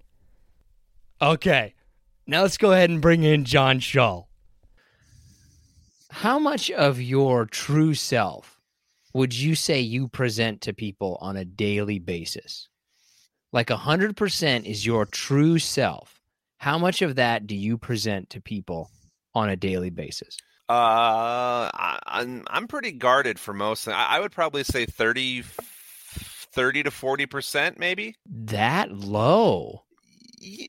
[1.20, 1.74] Okay,
[2.26, 4.24] now let's go ahead and bring in John Shaw.
[6.10, 8.60] How much of your true self
[9.14, 12.68] would you say you present to people on a daily basis?
[13.52, 16.11] like 100% is your true self,
[16.62, 18.88] how much of that do you present to people
[19.34, 20.36] on a daily basis?
[20.68, 23.88] Uh, I, am I'm pretty guarded for most.
[23.88, 28.14] I, I would probably say 30, 30 to 40%, maybe.
[28.26, 29.82] That low?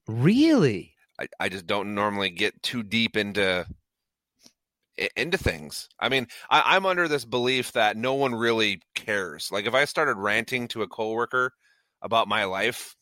[0.07, 0.95] Really?
[1.21, 3.67] I, I just don't normally get too deep into
[5.15, 5.89] into things.
[5.99, 9.51] I mean, I, I'm under this belief that no one really cares.
[9.51, 11.53] Like if I started ranting to a coworker
[12.01, 12.95] about my life,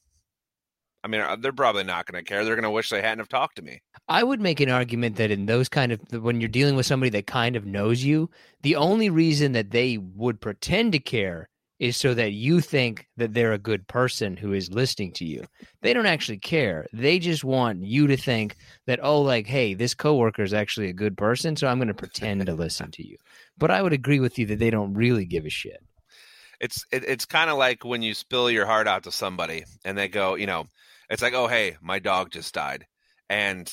[1.03, 2.45] I mean, uh, they're probably not going to care.
[2.45, 3.81] They're going to wish they hadn't have talked to me.
[4.07, 7.09] I would make an argument that in those kind of when you're dealing with somebody
[7.11, 8.29] that kind of knows you,
[8.61, 13.33] the only reason that they would pretend to care is so that you think that
[13.33, 15.43] they're a good person who is listening to you.
[15.81, 16.85] They don't actually care.
[16.93, 20.93] They just want you to think that oh like hey, this coworker is actually a
[20.93, 23.17] good person, so I'm going to pretend to listen to you.
[23.57, 25.81] But I would agree with you that they don't really give a shit
[26.61, 29.97] it's it, it's kind of like when you spill your heart out to somebody and
[29.97, 30.67] they go, you know,
[31.11, 32.85] it's like, oh hey, my dog just died,
[33.29, 33.71] and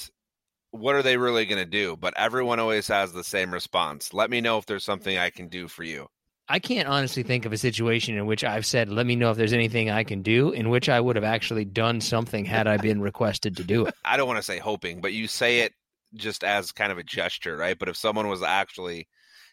[0.71, 1.97] what are they really going to do?
[1.97, 4.13] But everyone always has the same response.
[4.13, 6.09] Let me know if there's something I can do for you.
[6.51, 9.37] I can't honestly think of a situation in which I've said, "Let me know if
[9.37, 12.77] there's anything I can do," in which I would have actually done something had I
[12.77, 13.95] been requested to do it.
[14.05, 15.73] I don't want to say hoping, but you say it
[16.15, 17.79] just as kind of a gesture, right?
[17.79, 19.09] But if someone was actually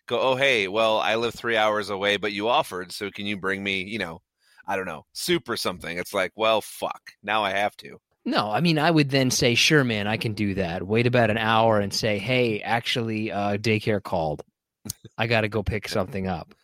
[0.07, 3.37] go, oh, hey, well, I live three hours away, but you offered, so can you
[3.37, 4.21] bring me, you know,
[4.67, 5.97] I don't know, soup or something?
[5.97, 7.99] It's like, well, fuck, now I have to.
[8.25, 10.83] No, I mean, I would then say, sure, man, I can do that.
[10.83, 14.43] Wait about an hour and say, hey, actually, uh, daycare called.
[15.17, 16.55] I got to go pick something up.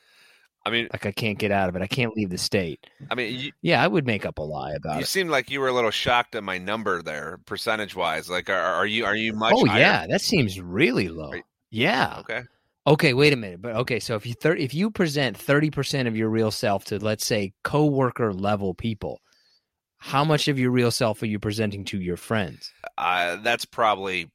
[0.63, 1.81] I mean, like I can't get out of it.
[1.81, 2.85] I can't leave the state.
[3.09, 5.01] I mean, you, yeah, I would make up a lie about you it.
[5.01, 8.29] You seemed like you were a little shocked at my number there, percentage wise.
[8.29, 9.53] Like, are, are you are you much?
[9.55, 9.79] Oh higher?
[9.79, 11.33] yeah, that seems really low.
[11.33, 12.17] You, yeah.
[12.19, 12.43] Okay.
[12.87, 13.61] Okay, wait a minute.
[13.61, 16.97] But okay, so if you thir- if you present 30% of your real self to
[16.97, 19.21] let's say coworker level people,
[19.99, 22.71] how much of your real self are you presenting to your friends?
[22.97, 24.31] Uh, that's probably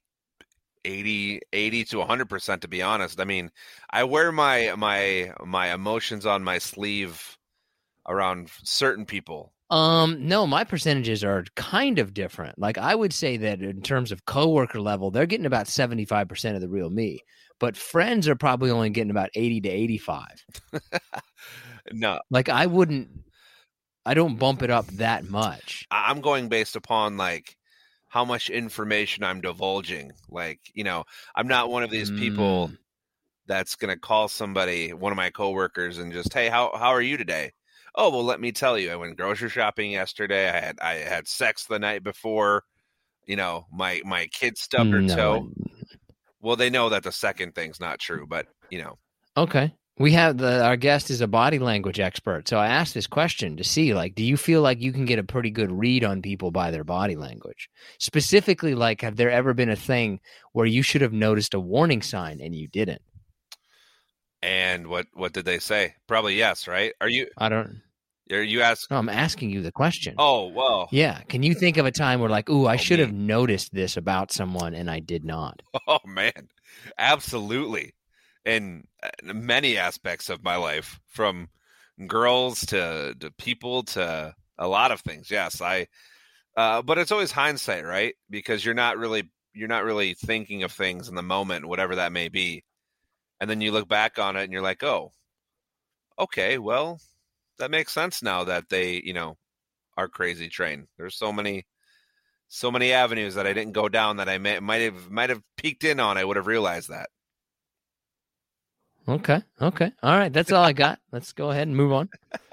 [0.84, 3.20] 80 80 to 100% to be honest.
[3.20, 3.50] I mean,
[3.90, 7.36] I wear my my my emotions on my sleeve
[8.08, 9.52] around certain people.
[9.70, 12.58] Um no, my percentages are kind of different.
[12.58, 16.60] Like I would say that in terms of coworker level, they're getting about 75% of
[16.60, 17.22] the real me
[17.58, 20.26] but friends are probably only getting about 80 to 85.
[21.92, 22.20] no.
[22.30, 23.08] Like I wouldn't
[24.04, 25.86] I don't bump it up that much.
[25.90, 27.56] I'm going based upon like
[28.08, 30.12] how much information I'm divulging.
[30.30, 32.18] Like, you know, I'm not one of these mm.
[32.18, 32.70] people
[33.46, 37.02] that's going to call somebody, one of my coworkers and just, "Hey, how how are
[37.02, 37.52] you today?"
[37.96, 38.90] Oh, well, let me tell you.
[38.90, 40.48] I went grocery shopping yesterday.
[40.48, 42.64] I had I had sex the night before.
[43.26, 45.16] You know, my my kid stubbed her no.
[45.16, 45.50] toe.
[46.40, 48.98] Well, they know that the second thing's not true, but you know.
[49.36, 49.74] Okay.
[49.98, 53.56] We have the our guest is a body language expert, so I asked this question
[53.56, 56.20] to see like, do you feel like you can get a pretty good read on
[56.20, 57.70] people by their body language?
[57.98, 60.20] Specifically, like, have there ever been a thing
[60.52, 63.00] where you should have noticed a warning sign and you didn't?
[64.42, 65.94] And what what did they say?
[66.06, 66.92] Probably yes, right?
[67.00, 67.80] Are you I don't.
[68.30, 68.90] Are you ask?
[68.90, 70.14] No, I'm asking you the question.
[70.18, 71.20] Oh well, Yeah.
[71.28, 73.96] Can you think of a time where like, ooh, I Oh, should have noticed this
[73.96, 75.62] about someone and I did not?
[75.86, 76.48] oh man,
[76.98, 77.94] absolutely.
[78.44, 81.48] In uh, many aspects of my life, from
[82.06, 85.30] girls to to people to a lot of things.
[85.30, 85.86] Yes, I.
[86.56, 88.14] Uh, but it's always hindsight, right?
[88.30, 92.12] Because you're not really you're not really thinking of things in the moment, whatever that
[92.12, 92.64] may be,
[93.40, 95.12] and then you look back on it and you're like, oh,
[96.18, 97.00] okay, well,
[97.58, 99.36] that makes sense now that they, you know,
[99.96, 100.86] are crazy train.
[100.98, 101.66] There's so many,
[102.48, 105.42] so many avenues that I didn't go down that I may, might have might have
[105.56, 106.18] peeked in on.
[106.18, 107.08] I would have realized that.
[109.08, 109.40] Okay.
[109.60, 109.92] Okay.
[110.02, 110.32] All right.
[110.32, 110.98] That's all I got.
[111.12, 112.08] Let's go ahead and move on.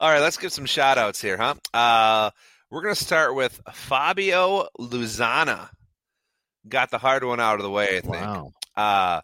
[0.00, 1.54] All right, let's give some shout outs here, huh?
[1.72, 2.30] Uh,
[2.70, 5.70] we're going to start with Fabio Luzana.
[6.68, 8.14] Got the hard one out of the way, I think.
[8.14, 8.52] Wow.
[8.76, 9.20] Uh,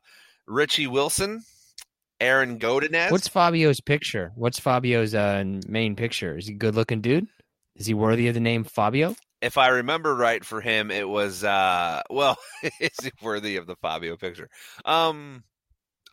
[0.47, 1.43] Richie Wilson,
[2.23, 3.11] Aaron Godinez.
[3.11, 4.33] What's Fabio's picture?
[4.35, 6.39] What's Fabio's uh, main picture?
[6.39, 7.27] Is he a good looking dude?
[7.77, 9.15] Is he worthy of the name Fabio?
[9.43, 12.39] if I remember right for him, it was uh well,
[12.81, 14.49] is he worthy of the Fabio picture?
[14.85, 15.43] Um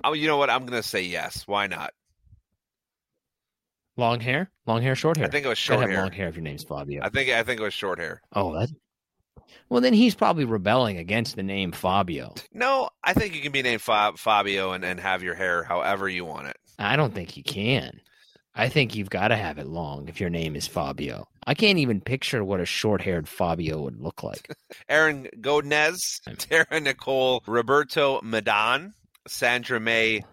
[0.03, 0.49] oh you know what?
[0.49, 1.43] I'm gonna say yes.
[1.47, 1.91] Why not?
[3.95, 4.49] Long hair?
[4.65, 5.27] Long hair, short hair?
[5.27, 6.01] I think it was short have hair.
[6.01, 7.01] long hair if your name's Fabio.
[7.03, 8.21] I think I think it was short hair.
[8.33, 8.69] oh, that.
[9.69, 12.33] Well, then he's probably rebelling against the name Fabio.
[12.53, 16.09] No, I think you can be named Fa- Fabio and, and have your hair however
[16.09, 16.57] you want it.
[16.77, 18.01] I don't think you can.
[18.55, 21.27] I think you've got to have it long if your name is Fabio.
[21.45, 24.49] I can't even picture what a short haired Fabio would look like.
[24.89, 25.97] Aaron Godinez,
[26.37, 28.93] Tara Nicole, Roberto Medan,
[29.27, 30.23] Sandra May,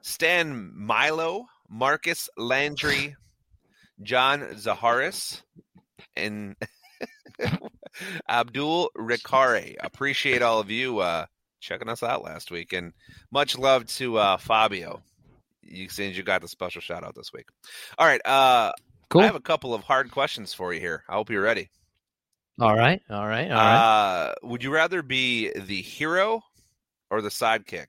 [0.00, 3.14] Stan Milo, Marcus Landry,
[4.02, 5.42] John Zaharis,
[6.16, 6.56] and
[8.28, 9.74] Abdul Ricare.
[9.80, 11.26] Appreciate all of you uh,
[11.60, 12.92] checking us out last week, and
[13.30, 15.02] much love to uh, Fabio.
[15.62, 17.46] You since you got the special shout out this week.
[17.98, 18.72] All right, uh,
[19.10, 19.22] Cool.
[19.22, 21.02] I have a couple of hard questions for you here.
[21.08, 21.70] I hope you're ready.
[22.60, 23.00] all right.
[23.08, 23.50] All right.
[23.50, 24.26] All right.
[24.30, 26.42] Uh, would you rather be the hero
[27.10, 27.86] or the sidekick?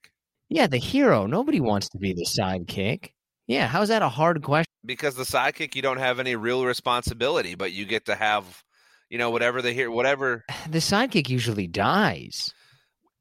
[0.47, 1.25] yeah, the hero.
[1.27, 3.09] Nobody wants to be the sidekick.
[3.47, 3.67] Yeah.
[3.67, 4.71] How's that a hard question?
[4.85, 8.63] Because the sidekick, you don't have any real responsibility, but you get to have,
[9.09, 10.45] you know, whatever the hero, whatever.
[10.69, 12.53] The sidekick usually dies.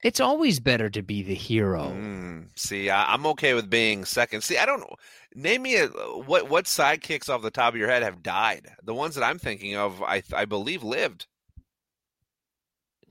[0.05, 1.88] It's always better to be the hero.
[1.88, 4.42] Mm, see, I, I'm okay with being second.
[4.44, 4.94] See, I don't know.
[5.35, 8.68] Name me a what what sidekicks off the top of your head have died.
[8.85, 11.27] The ones that I'm thinking of, I I believe lived.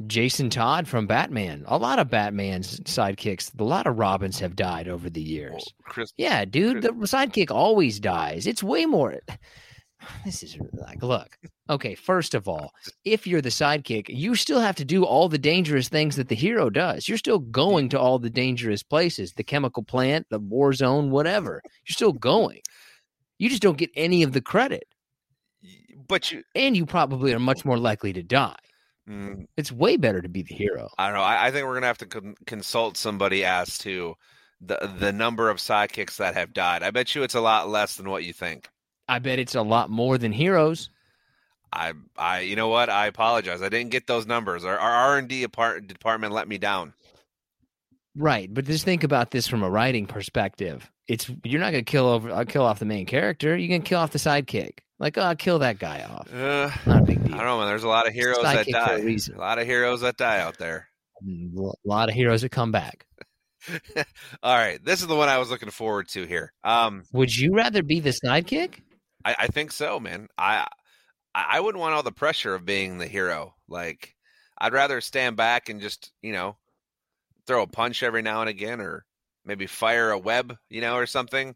[0.06, 1.63] Jason Todd from Batman.
[1.68, 5.54] A lot of Batman's sidekicks, a lot of Robins have died over the years.
[5.54, 8.46] Well, Chris, Yeah, dude, the sidekick always dies.
[8.46, 9.16] It's way more.
[10.26, 11.38] This is like, look,
[11.70, 12.72] okay, first of all,
[13.06, 16.36] if you're the sidekick, you still have to do all the dangerous things that the
[16.36, 17.08] hero does.
[17.08, 21.62] You're still going to all the dangerous places, the chemical plant, the war zone, whatever.
[21.88, 22.62] You're still going.
[23.40, 24.86] You just don't get any of the credit.
[26.08, 28.56] but you, And you probably are much more likely to die.
[29.10, 30.90] mm, It's way better to be the hero.
[30.98, 31.24] I don't know.
[31.24, 34.16] I, I think we're gonna have to con- consult somebody as to
[34.62, 36.82] the the number of sidekicks that have died.
[36.84, 38.70] I bet you it's a lot less than what you think.
[39.08, 40.89] I bet it's a lot more than heroes.
[41.72, 42.89] I, I, you know what?
[42.89, 43.62] I apologize.
[43.62, 44.63] I didn't get those numbers.
[44.65, 46.93] Our R and D department let me down.
[48.15, 50.89] Right, but just think about this from a writing perspective.
[51.08, 53.56] It's you're not gonna kill over uh, kill off the main character.
[53.56, 54.80] You can kill off the sidekick.
[55.00, 56.34] Like, oh, kill that guy off.
[56.34, 57.36] Uh, Not a big deal.
[57.36, 57.67] I don't know, man.
[57.67, 58.96] There's a lot of heroes that a die.
[58.96, 59.36] reason.
[59.36, 60.88] A lot of heroes that die out there.
[61.24, 63.06] A lot of heroes that come back.
[64.43, 66.54] All right, this is the one I was looking forward to here.
[66.63, 68.80] Um, Would you rather be the sidekick?
[69.28, 70.30] I, I think so, man.
[70.38, 70.66] I
[71.36, 73.56] I wouldn't want all the pressure of being the hero.
[73.68, 74.16] Like,
[74.58, 76.56] I'd rather stand back and just you know
[77.46, 79.06] throw a punch every now and again, or
[79.44, 81.56] maybe fire a web, you know, or something,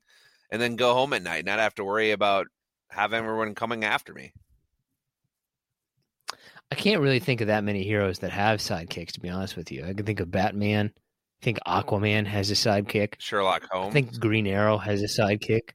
[0.51, 2.47] and then go home at night, not have to worry about
[2.89, 4.34] having everyone coming after me.
[6.71, 9.13] I can't really think of that many heroes that have sidekicks.
[9.13, 10.91] To be honest with you, I can think of Batman.
[10.95, 11.89] I think mm-hmm.
[11.89, 13.13] Aquaman has a sidekick.
[13.19, 13.91] Sherlock Holmes.
[13.91, 15.71] I think Green Arrow has a sidekick.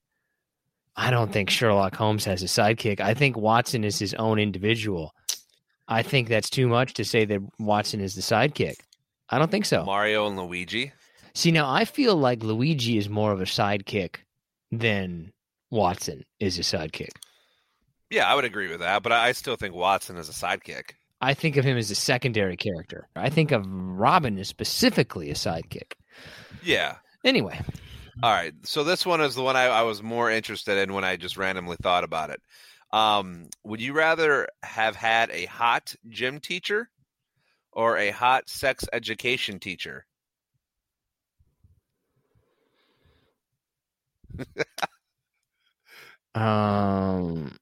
[0.97, 3.01] I don't think Sherlock Holmes has a sidekick.
[3.01, 5.13] I think Watson is his own individual.
[5.89, 8.77] I think that's too much to say that Watson is the sidekick.
[9.29, 9.85] I don't think so.
[9.85, 10.93] Mario and Luigi.
[11.35, 14.17] See, now I feel like Luigi is more of a sidekick
[14.73, 15.33] than
[15.71, 17.11] Watson is a sidekick.
[18.11, 20.93] Yeah, I would agree with that, but I still think Watson is a sidekick.
[21.21, 23.09] I think of him as a secondary character.
[23.17, 25.93] I think of Robin as specifically a sidekick.
[26.63, 26.97] Yeah.
[27.25, 27.61] Anyway,
[28.23, 28.55] All right.
[28.65, 31.37] So this one is the one I, I was more interested in when I just
[31.37, 32.41] randomly thought about it.
[32.93, 36.89] Um, would you rather have had a hot gym teacher
[37.73, 40.07] or a hot sex education teacher?
[46.35, 47.57] Um,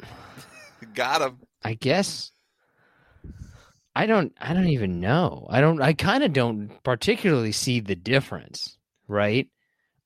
[0.94, 1.38] Got him.
[1.62, 2.30] I guess
[3.94, 5.46] I don't I don't even know.
[5.50, 8.76] I don't I kind of don't particularly see the difference,
[9.08, 9.48] right?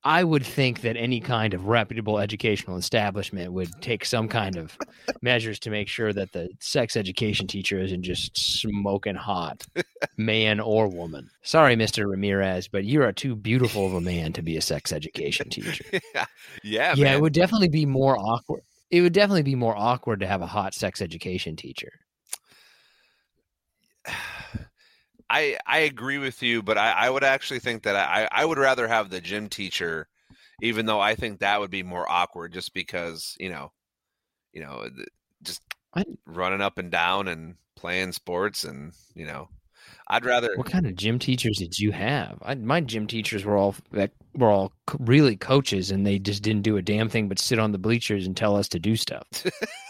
[0.02, 4.78] I would think that any kind of reputable educational establishment would take some kind of
[5.22, 9.66] measures to make sure that the sex education teacher isn't just smoking hot,
[10.16, 11.28] man or woman.
[11.42, 12.08] Sorry, Mr.
[12.08, 15.84] Ramirez, but you are too beautiful of a man to be a sex education teacher.
[16.14, 16.24] yeah,
[16.62, 18.62] yeah, yeah, it would definitely be more awkward.
[18.90, 21.92] It would definitely be more awkward to have a hot sex education teacher.
[25.30, 28.58] I I agree with you, but I, I would actually think that I, I would
[28.58, 30.08] rather have the gym teacher,
[30.60, 33.70] even though I think that would be more awkward, just because you know,
[34.52, 34.88] you know,
[35.42, 35.62] just
[36.26, 39.48] running up and down and playing sports, and you know,
[40.08, 40.56] I'd rather.
[40.56, 42.38] What kind of gym teachers did you have?
[42.42, 46.62] I, my gym teachers were all that were all really coaches, and they just didn't
[46.62, 49.26] do a damn thing but sit on the bleachers and tell us to do stuff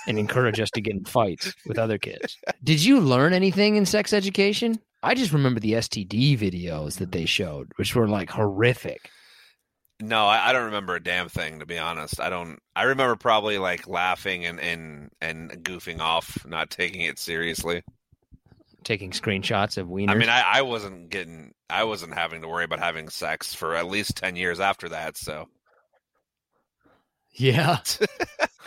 [0.06, 2.36] and encourage us to get in fights with other kids.
[2.62, 4.78] Did you learn anything in sex education?
[5.02, 9.10] I just remember the STD videos that they showed, which were like horrific.
[10.00, 12.20] No, I, I don't remember a damn thing to be honest.
[12.20, 12.58] I don't.
[12.74, 17.82] I remember probably like laughing and and and goofing off, not taking it seriously.
[18.82, 20.10] Taking screenshots of wieners.
[20.10, 23.74] I mean, I, I wasn't getting, I wasn't having to worry about having sex for
[23.74, 25.18] at least ten years after that.
[25.18, 25.48] So
[27.32, 27.78] yeah,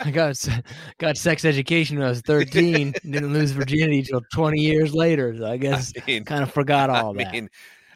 [0.00, 0.36] I got
[0.98, 2.92] got sex education when I was thirteen.
[3.02, 5.36] didn't lose virginity until twenty years later.
[5.36, 7.32] So I guess I mean, kind of forgot all I that.
[7.32, 7.50] mean,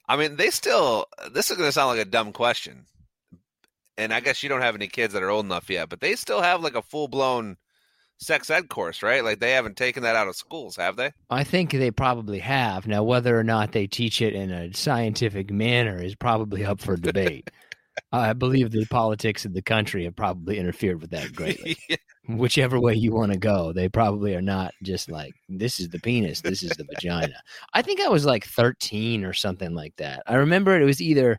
[0.08, 1.06] I mean, they still.
[1.32, 2.86] This is going to sound like a dumb question,
[3.96, 6.14] and I guess you don't have any kids that are old enough yet, but they
[6.16, 7.56] still have like a full blown
[8.18, 9.24] sex ed course, right?
[9.24, 11.12] Like they haven't taken that out of schools, have they?
[11.30, 12.86] I think they probably have.
[12.86, 16.96] Now, whether or not they teach it in a scientific manner is probably up for
[16.96, 17.50] debate.
[18.12, 21.76] I believe the politics of the country have probably interfered with that greatly.
[22.28, 25.99] Whichever way you want to go, they probably are not just like, this is the
[25.99, 27.40] penis, this is the vagina.
[27.72, 30.22] I think I was like 13 or something like that.
[30.26, 31.38] I remember it was either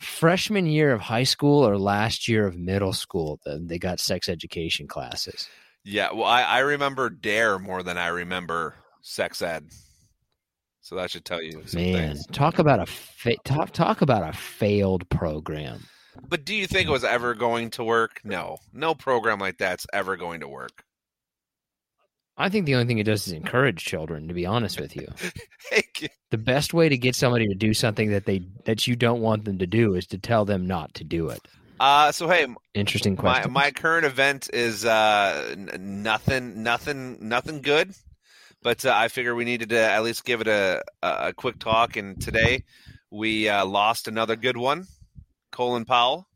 [0.00, 4.28] freshman year of high school or last year of middle school that they got sex
[4.28, 5.48] education classes.
[5.84, 6.12] yeah.
[6.12, 9.70] Well, I, I remember Dare more than I remember sex ed.
[10.86, 12.26] So that should tell you Man, things.
[12.28, 15.80] talk about a fa- talk talk about a failed program.
[16.28, 18.20] But do you think it was ever going to work?
[18.22, 20.84] No, no program like that's ever going to work.
[22.36, 24.28] I think the only thing it does is encourage children.
[24.28, 25.08] To be honest with you,
[26.30, 29.44] the best way to get somebody to do something that they that you don't want
[29.44, 31.40] them to do is to tell them not to do it.
[31.80, 33.52] uh, so hey, Interesting my question.
[33.52, 37.92] my current event is uh n- nothing, nothing, nothing good.
[38.62, 41.96] But uh, I figure we needed to at least give it a a, quick talk.
[41.96, 42.64] And today
[43.10, 44.86] we uh, lost another good one,
[45.52, 46.26] Colin Powell.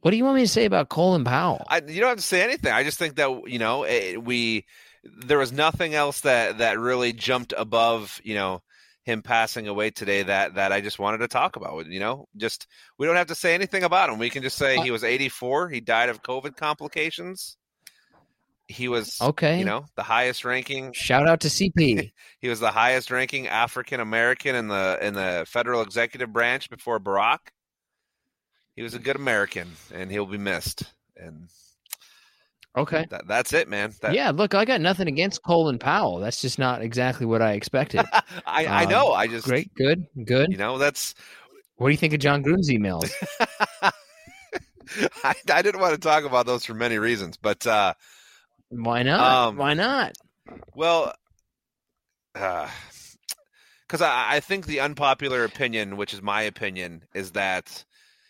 [0.00, 1.64] what do you want me to say about Colin Powell?
[1.68, 2.72] I, you don't have to say anything.
[2.72, 4.66] I just think that you know it, we
[5.04, 8.62] there was nothing else that that really jumped above you know
[9.04, 11.86] him passing away today that that I just wanted to talk about.
[11.86, 12.66] You know, just
[12.98, 14.18] we don't have to say anything about him.
[14.18, 15.68] We can just say he was 84.
[15.68, 17.56] He died of COVID complications.
[18.70, 19.58] He was okay.
[19.58, 20.92] you know the highest ranking.
[20.92, 22.12] Shout out to CP.
[22.40, 26.98] He was the highest ranking African American in the in the federal executive branch before
[26.98, 27.38] Barack.
[28.76, 30.84] He was a good American, and he'll be missed.
[31.16, 31.48] And
[32.76, 33.04] Okay.
[33.10, 33.92] that, that's it, man.
[34.00, 36.18] That, yeah, look, I got nothing against Colin Powell.
[36.18, 38.06] That's just not exactly what I expected.
[38.46, 39.12] I, I Um, know.
[39.12, 40.50] I just Great, good, good.
[40.52, 41.14] You know, that's.
[41.76, 43.10] What do you think of Jon Gruden's emails?
[45.24, 47.94] I, I didn't want to talk about those for many reasons, but uh,
[48.70, 49.48] Why not?
[49.48, 50.14] Um, Why not?
[50.74, 51.12] well,
[52.32, 52.70] because
[54.00, 57.84] I, I think the unpopular opinion, which is my opinion, is that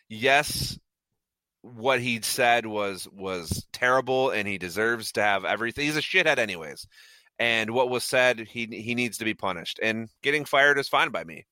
[0.08, 0.78] yes,
[1.62, 5.84] what he said was was terrible, and he deserves to have everything.
[5.84, 6.86] He's a shithead, anyways.
[7.38, 11.10] And what was said, he he needs to be punished, and getting fired is fine
[11.10, 11.46] by me.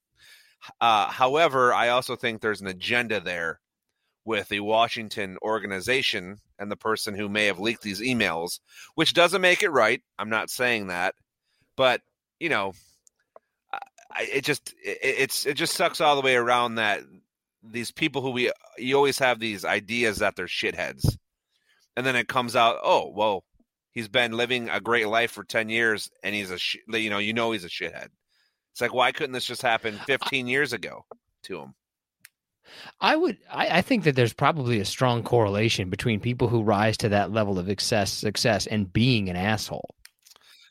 [0.80, 3.60] Uh, however, I also think there's an agenda there
[4.28, 8.60] with the Washington organization and the person who may have leaked these emails,
[8.94, 10.02] which doesn't make it right.
[10.18, 11.14] I'm not saying that,
[11.78, 12.02] but
[12.38, 12.74] you know,
[13.72, 17.04] I, it just it, it's it just sucks all the way around that
[17.62, 21.16] these people who we you always have these ideas that they're shitheads,
[21.96, 23.44] and then it comes out, oh well,
[23.92, 27.18] he's been living a great life for ten years, and he's a sh- you know
[27.18, 28.08] you know he's a shithead.
[28.72, 31.06] It's like why couldn't this just happen 15 years ago
[31.44, 31.74] to him?
[33.00, 33.38] I would.
[33.50, 37.32] I, I think that there's probably a strong correlation between people who rise to that
[37.32, 39.94] level of success, success, and being an asshole.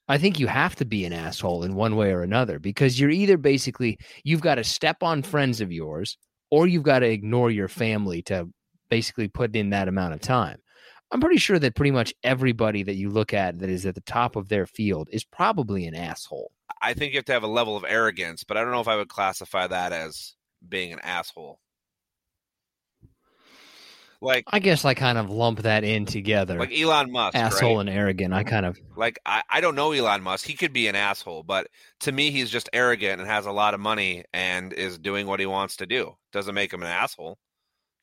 [0.10, 3.10] I think you have to be an asshole in one way or another because you're
[3.10, 6.18] either basically you've got to step on friends of yours
[6.50, 8.48] or you've got to ignore your family to
[8.90, 10.60] basically put in that amount of time.
[11.12, 14.02] I'm pretty sure that pretty much everybody that you look at that is at the
[14.02, 16.52] top of their field is probably an asshole.
[16.82, 18.88] I think you have to have a level of arrogance, but I don't know if
[18.88, 20.36] I would classify that as
[20.68, 21.60] being an asshole.
[24.22, 26.58] Like I guess I kind of lump that in together.
[26.58, 27.82] like Elon Musk, asshole right?
[27.82, 28.34] and arrogant.
[28.34, 30.46] I kind of like I, I don't know Elon Musk.
[30.46, 31.68] He could be an asshole, but
[32.02, 35.40] to me he's just arrogant and has a lot of money and is doing what
[35.40, 36.16] he wants to do.
[36.32, 37.38] Doesn't make him an asshole.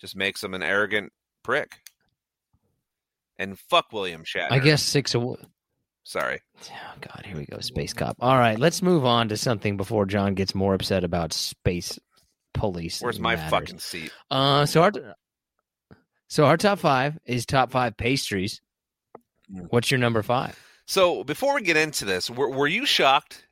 [0.01, 1.13] Just makes him an arrogant
[1.43, 1.73] prick.
[3.39, 4.53] And fuck William Shatner.
[4.53, 5.15] I guess six.
[5.15, 5.37] Aw-
[6.05, 6.41] Sorry.
[6.71, 8.17] Oh God, here we go, space cop.
[8.21, 11.99] All right, let's move on to something before John gets more upset about space
[12.53, 13.01] police.
[13.01, 13.51] Where's my matters.
[13.51, 14.13] fucking seat?
[14.31, 14.93] Uh, so our
[16.29, 18.61] so our top five is top five pastries.
[19.53, 19.67] Mm.
[19.71, 20.59] What's your number five?
[20.87, 23.47] So before we get into this, were, were you shocked?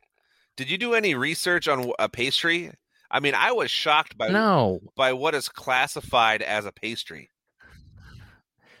[0.55, 2.71] Did you do any research on a pastry?
[3.09, 7.29] I mean, I was shocked by No, by what is classified as a pastry.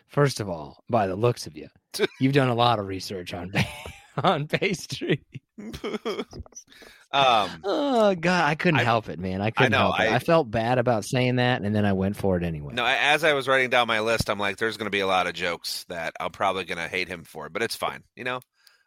[0.07, 1.67] first of all, by the looks of you,
[2.19, 3.51] you've done a lot of research on
[4.23, 5.23] on pastry.
[7.13, 9.41] um, Oh God, I couldn't I- help it, man.
[9.41, 10.03] I couldn't know, help it.
[10.11, 12.73] I- I felt bad about saying that, and then I went for it anyway.
[12.73, 15.07] no, as I was writing down my list, I'm like, there's going to be a
[15.07, 18.03] lot of jokes that I'm probably going to hate him for, but it's fine.
[18.15, 18.41] You know,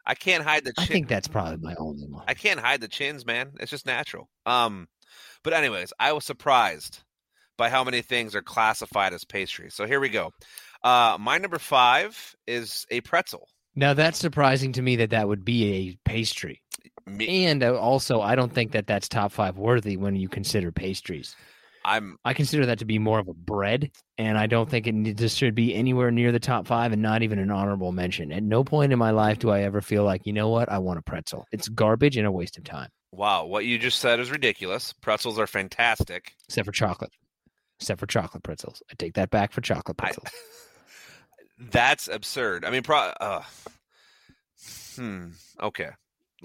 [0.04, 0.72] I can't hide the.
[0.72, 0.90] Chins.
[0.90, 2.24] I think that's probably my only one.
[2.28, 3.52] I can't hide the chins, man.
[3.60, 4.28] It's just natural.
[4.44, 4.88] Um,
[5.42, 7.00] but anyways, I was surprised
[7.58, 9.70] by how many things are classified as pastry.
[9.70, 10.32] So here we go.
[10.82, 13.48] Uh, my number five is a pretzel.
[13.74, 16.62] Now that's surprising to me that that would be a pastry,
[17.06, 20.72] Me, and uh, also I don't think that that's top five worthy when you consider
[20.72, 21.36] pastries.
[21.84, 25.30] I'm I consider that to be more of a bread, and I don't think it
[25.30, 28.32] should be anywhere near the top five, and not even an honorable mention.
[28.32, 30.78] At no point in my life do I ever feel like, you know what, I
[30.78, 31.46] want a pretzel.
[31.52, 33.44] It's garbage and a waste of time, wow.
[33.46, 34.92] What you just said is ridiculous.
[34.92, 36.32] Pretzels are fantastic.
[36.48, 37.12] except for chocolate.
[37.78, 38.82] Except for chocolate pretzels.
[38.90, 40.28] I take that back for chocolate I- pretzels.
[41.58, 42.64] That's absurd.
[42.64, 42.98] I mean, pro.
[42.98, 43.42] Uh,
[44.96, 45.28] hmm.
[45.62, 45.90] Okay.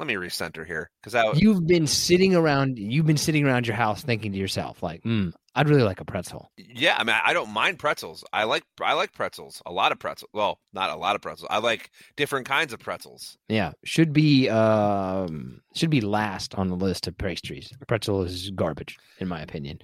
[0.01, 1.31] Let me recenter here because I.
[1.33, 2.79] You've been sitting around.
[2.79, 6.05] You've been sitting around your house thinking to yourself, like, mm, "I'd really like a
[6.05, 8.23] pretzel." Yeah, I mean, I don't mind pretzels.
[8.33, 9.61] I like I like pretzels.
[9.63, 10.31] A lot of pretzels.
[10.33, 11.47] Well, not a lot of pretzels.
[11.51, 13.37] I like different kinds of pretzels.
[13.47, 17.71] Yeah, should be um should be last on the list of pastries.
[17.87, 19.81] Pretzel is garbage, in my opinion.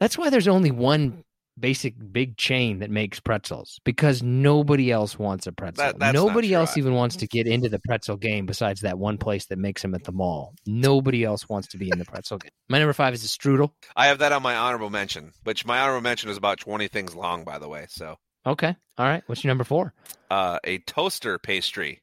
[0.00, 1.22] That's why there's only one
[1.60, 5.92] basic big chain that makes pretzels because nobody else wants a pretzel.
[5.98, 9.46] That- nobody else even wants to get into the pretzel game besides that one place
[9.46, 10.54] that makes them at the mall.
[10.66, 12.50] Nobody else wants to be in the pretzel game.
[12.68, 13.72] My number five is a strudel.
[13.96, 17.14] I have that on my honorable mention, which my honorable mention is about twenty things
[17.14, 17.86] long, by the way.
[17.88, 19.22] So, Okay, all right.
[19.26, 19.92] What's your number four?
[20.30, 22.02] uh, a toaster pastry,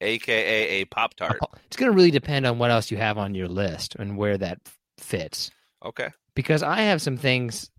[0.00, 1.38] aka a pop tart.
[1.66, 4.38] It's going to really depend on what else you have on your list and where
[4.38, 4.58] that
[4.98, 5.50] fits.
[5.84, 6.08] Okay.
[6.34, 7.70] because I have some things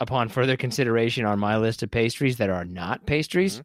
[0.00, 3.64] upon further consideration on my list of pastries that are not pastries, Mhm.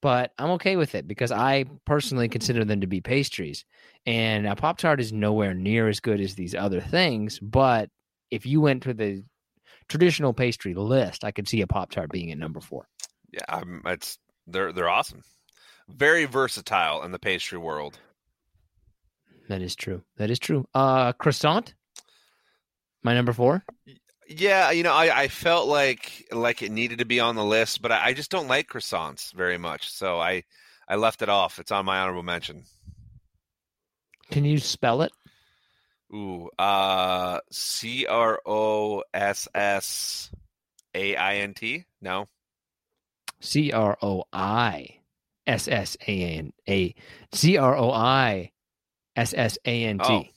[0.00, 3.64] but I'm okay with it because I personally consider them to be pastries.
[4.06, 7.90] And a Pop Tart is nowhere near as good as these other things, but
[8.30, 9.22] if you went to the
[9.88, 12.88] traditional pastry list, I could see a Pop Tart being at number four.
[13.32, 15.22] Yeah, I'm, it's they're they're awesome,
[15.88, 17.98] very versatile in the pastry world.
[19.48, 20.02] That is true.
[20.16, 20.66] That is true.
[20.74, 21.74] Uh, croissant,
[23.02, 23.64] my number four.
[24.28, 27.82] Yeah, you know, I, I felt like like it needed to be on the list,
[27.82, 30.44] but I, I just don't like croissants very much, so I
[30.88, 31.58] I left it off.
[31.58, 32.64] It's on my honorable mention.
[34.30, 35.12] Can you spell it?
[36.12, 40.30] Ooh, uh, C R O S S
[40.94, 41.84] A I N T.
[42.00, 42.28] No,
[43.40, 45.00] C R O I
[45.46, 46.94] S S A N A
[47.32, 48.52] C R O I
[49.16, 50.33] S S A N oh, T.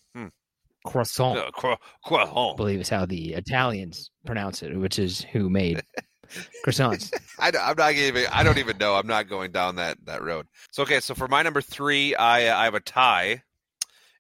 [0.88, 2.58] Croissant, Uh, cro- I croissant.
[2.58, 5.84] believe is how the Italians pronounce it, which is who made
[6.66, 7.14] croissants.
[7.40, 8.26] I, am not even.
[8.32, 8.96] I don't even know.
[8.96, 10.48] I'm not going down that that road.
[10.72, 11.00] So okay.
[11.00, 13.44] So for my number three, I I have a tie,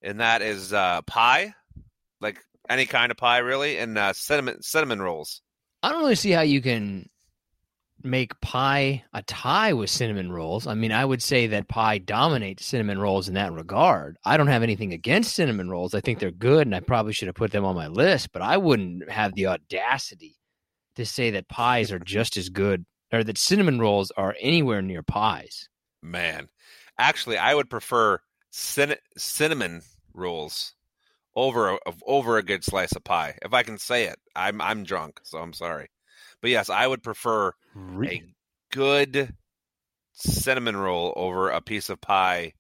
[0.02, 1.54] and that is uh, pie,
[2.22, 2.40] like
[2.70, 5.42] any kind of pie, really, and uh, cinnamon cinnamon rolls.
[5.84, 7.10] I don't really see how you can
[8.04, 10.68] make pie a tie with cinnamon rolls.
[10.68, 14.18] I mean, I would say that pie dominates cinnamon rolls in that regard.
[14.24, 15.94] I don't have anything against cinnamon rolls.
[15.94, 18.42] I think they're good and I probably should have put them on my list, but
[18.42, 20.38] I wouldn't have the audacity
[20.96, 25.04] to say that pies are just as good or that cinnamon rolls are anywhere near
[25.04, 25.70] pies.
[26.02, 26.50] Man,
[26.98, 28.20] actually, I would prefer
[28.52, 29.82] cin- cinnamon
[30.14, 30.74] rolls
[31.36, 33.38] over a, over a good slice of pie.
[33.44, 35.90] If I can say it, I'm I'm drunk, so I'm sorry.
[36.42, 37.54] But yes, I would prefer
[38.04, 38.24] a
[38.72, 39.34] good
[40.14, 42.54] cinnamon roll over a piece of pie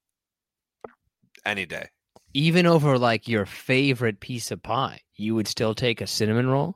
[1.46, 1.90] any day.
[2.34, 6.76] Even over like your favorite piece of pie, you would still take a cinnamon roll?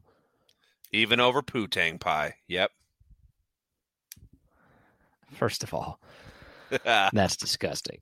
[0.91, 2.35] Even over poo-tang pie.
[2.47, 2.71] Yep.
[5.33, 5.99] First of all,
[6.83, 7.99] that's disgusting.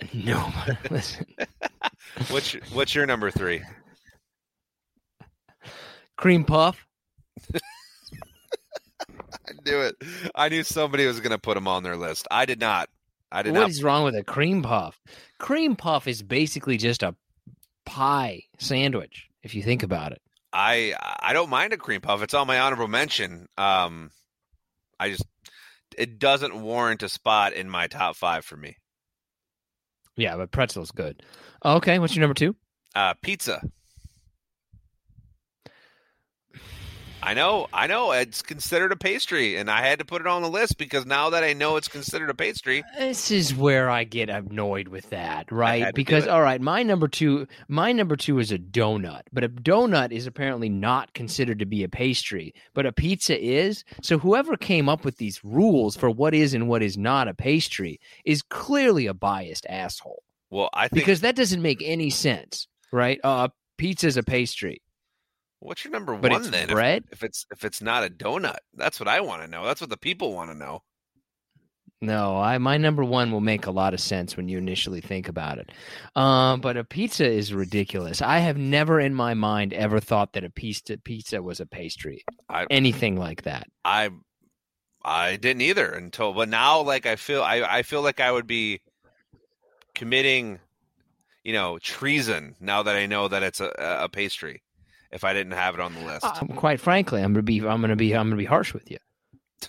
[0.14, 0.48] No,
[0.92, 1.26] listen.
[2.28, 3.62] what's your, what's your number three?
[6.16, 6.86] Cream puff.
[9.68, 9.96] I knew it.
[10.34, 12.26] I knew somebody was going to put them on their list.
[12.30, 12.88] I did not.
[13.30, 13.64] I did What not.
[13.64, 15.00] What is wrong with a cream puff?
[15.38, 17.14] Cream puff is basically just a
[17.84, 20.22] pie sandwich, if you think about it.
[20.52, 22.22] I I don't mind a cream puff.
[22.22, 23.48] It's on my honorable mention.
[23.58, 24.10] Um,
[24.98, 25.26] I just
[25.96, 28.76] it doesn't warrant a spot in my top five for me.
[30.16, 31.22] Yeah, but pretzel's good.
[31.64, 32.56] Okay, what's your number two?
[32.94, 33.62] Uh, pizza.
[37.28, 38.12] I know, I know.
[38.12, 41.28] It's considered a pastry, and I had to put it on the list because now
[41.28, 45.52] that I know it's considered a pastry, This is where I get annoyed with that,
[45.52, 45.82] right?
[45.82, 49.24] had to do Because all right, my number two, my number two is a donut,
[49.30, 53.84] but a donut is apparently not considered to be a pastry, but a pizza is.
[54.00, 57.34] So whoever came up with these rules for what is and what is not a
[57.34, 61.02] pastry is clearly a biased asshole well, I think.
[61.02, 63.20] because that doesn't make any sense, right?
[63.22, 64.80] Uh, pizza's a pastry,
[65.60, 66.64] what's your number but one then?
[66.68, 67.04] If- bread.
[67.10, 69.64] If, it's if it's not a donut, that's what I want to know.
[69.64, 70.82] That's what the people want to know.
[72.00, 75.28] No, I my number one will make a lot of sense when you initially think
[75.28, 75.72] about it.
[76.14, 78.22] Um, but a pizza is ridiculous.
[78.22, 82.24] I have never in my mind ever thought that a pizza pizza was a pastry.
[82.48, 83.66] I- Anything like that.
[83.84, 84.10] I
[85.04, 88.46] I didn't either until but now like I feel I, I feel like I would
[88.46, 88.80] be
[89.96, 90.60] committing
[91.42, 94.62] you know treason now that I know that it's a, a pastry
[95.10, 96.24] if I didn't have it on the list.
[96.24, 98.98] Um, quite frankly, I'm gonna be I'm gonna be I'm gonna be harsh with you.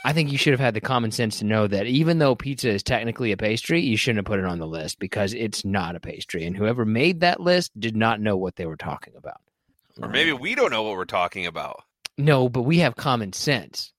[0.06, 2.70] I think you should have had the common sense to know that even though pizza
[2.70, 5.96] is technically a pastry, you shouldn't have put it on the list because it's not
[5.96, 6.46] a pastry.
[6.46, 9.42] And whoever made that list did not know what they were talking about.
[10.00, 11.82] or maybe we don't know what we're talking about.
[12.20, 13.92] no, but we have common sense.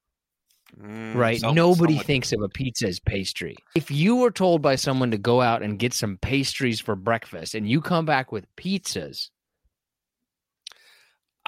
[0.81, 1.41] Mm, right?
[1.41, 3.57] some- Nobody someone- thinks of a pizza as pastry.
[3.75, 7.55] If you were told by someone to go out and get some pastries for breakfast
[7.57, 9.31] and you come back with pizzas,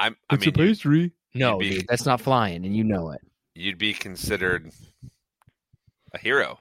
[0.06, 1.12] I'm, I mean, you- pastry.
[1.34, 3.20] No, be- dude, that's not flying, and you know it.
[3.54, 4.70] you'd be considered
[6.12, 6.58] a hero.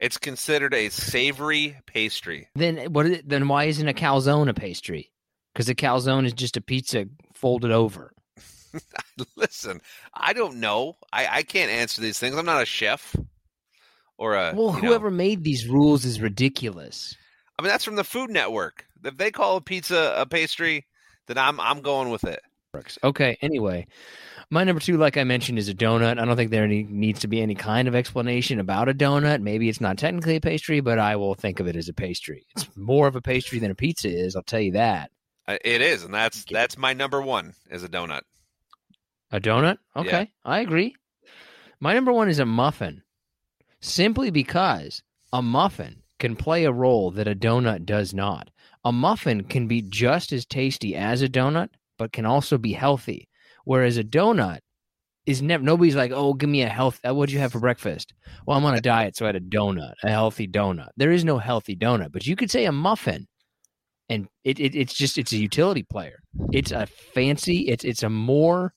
[0.00, 2.48] It's considered a savory pastry.
[2.54, 3.06] Then what?
[3.06, 5.10] Is it, then why isn't a calzone a pastry?
[5.52, 8.12] Because a calzone is just a pizza folded over.
[9.36, 9.80] Listen,
[10.12, 10.96] I don't know.
[11.12, 12.36] I, I can't answer these things.
[12.36, 13.14] I'm not a chef
[14.18, 14.52] or a.
[14.54, 17.16] Well, you know- whoever made these rules is ridiculous.
[17.58, 18.84] I mean, that's from the Food Network.
[19.04, 20.84] If they call a pizza a pastry,
[21.28, 22.40] then I'm I'm going with it.
[23.02, 23.38] Okay.
[23.40, 23.86] Anyway,
[24.50, 26.18] my number two, like I mentioned, is a donut.
[26.18, 29.40] I don't think there any, needs to be any kind of explanation about a donut.
[29.40, 32.46] Maybe it's not technically a pastry, but I will think of it as a pastry.
[32.54, 34.36] It's more of a pastry than a pizza is.
[34.36, 35.10] I'll tell you that.
[35.46, 38.22] Uh, It is, and that's that's my number one is a donut.
[39.30, 39.78] A donut?
[39.96, 40.94] Okay, I agree.
[41.80, 43.02] My number one is a muffin,
[43.80, 45.02] simply because
[45.32, 48.50] a muffin can play a role that a donut does not.
[48.84, 53.28] A muffin can be just as tasty as a donut, but can also be healthy.
[53.64, 54.58] Whereas a donut
[55.26, 57.00] is never, nobody's like, oh, give me a health.
[57.06, 58.12] uh, What'd you have for breakfast?
[58.46, 60.88] Well, I'm on a diet, so I had a donut, a healthy donut.
[60.96, 63.26] There is no healthy donut, but you could say a muffin.
[64.10, 66.18] And it, it it's just it's a utility player.
[66.52, 67.68] It's a fancy.
[67.68, 68.74] It's it's a more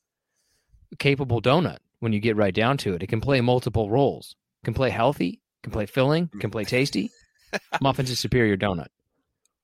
[0.99, 3.03] capable donut when you get right down to it.
[3.03, 4.35] It can play multiple roles.
[4.63, 7.11] It can play healthy, can play filling, can play tasty.
[7.81, 8.87] Muffin's a superior donut.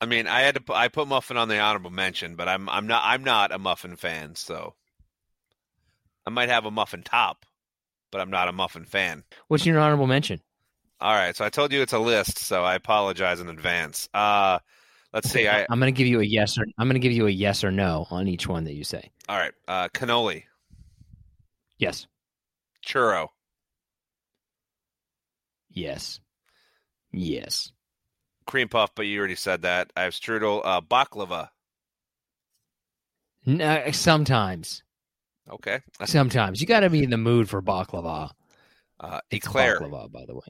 [0.03, 2.87] I mean, I had to I put muffin on the honorable mention, but I'm I'm
[2.87, 4.75] not I'm not a muffin fan, so
[6.27, 7.45] I might have a muffin top,
[8.11, 9.23] but I'm not a muffin fan.
[9.47, 10.41] What's your honorable mention?
[10.99, 14.09] All right, so I told you it's a list, so I apologize in advance.
[14.13, 14.59] Uh,
[15.13, 15.47] let's see.
[15.47, 17.31] I I'm going to give you a yes or I'm going to give you a
[17.31, 19.09] yes or no on each one that you say.
[19.29, 19.53] all right.
[19.69, 20.43] Uh, cannoli,
[21.77, 22.07] Yes.
[22.85, 23.29] churro,
[25.71, 26.19] Yes.
[27.13, 27.71] Yes.
[28.45, 29.91] Cream puff, but you already said that.
[29.95, 31.49] I have strudel, uh, baklava.
[33.45, 34.83] No, sometimes.
[35.51, 38.31] Okay, Sometimes you got to be in the mood for baklava.
[39.01, 39.79] uh, It's eclair.
[39.79, 40.41] baklava, by the way.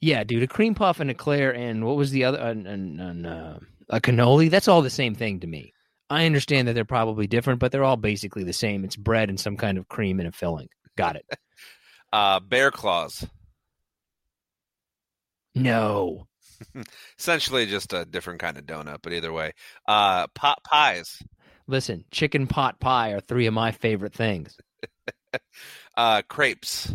[0.00, 2.38] Yeah, dude, a cream puff and eclair, and what was the other?
[2.38, 3.58] An, an, an, uh,
[3.88, 4.50] a cannoli.
[4.50, 5.72] That's all the same thing to me.
[6.10, 8.84] I understand that they're probably different, but they're all basically the same.
[8.84, 10.68] It's bread and some kind of cream and a filling.
[10.96, 11.26] Got it.
[12.14, 13.26] Uh, bear claws.
[15.54, 16.26] No,
[17.18, 19.52] Essentially, just a different kind of donut, but either way,
[19.86, 21.22] uh, pot pies.
[21.66, 24.56] Listen, chicken pot pie are three of my favorite things.
[25.96, 26.94] uh, crepes.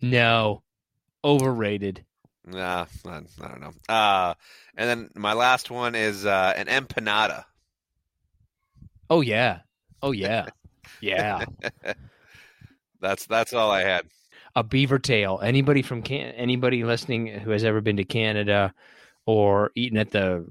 [0.00, 0.62] No,
[1.24, 2.04] overrated.
[2.46, 3.72] Nah, I, I don't know.
[3.88, 4.34] Uh,
[4.76, 7.44] and then my last one is uh, an empanada.
[9.10, 9.60] Oh yeah,
[10.02, 10.46] oh yeah,
[11.00, 11.44] yeah.
[13.00, 14.06] that's that's all I had.
[14.56, 15.38] A beaver tail.
[15.42, 18.74] Anybody from can anybody listening who has ever been to Canada
[19.26, 20.46] or eaten at the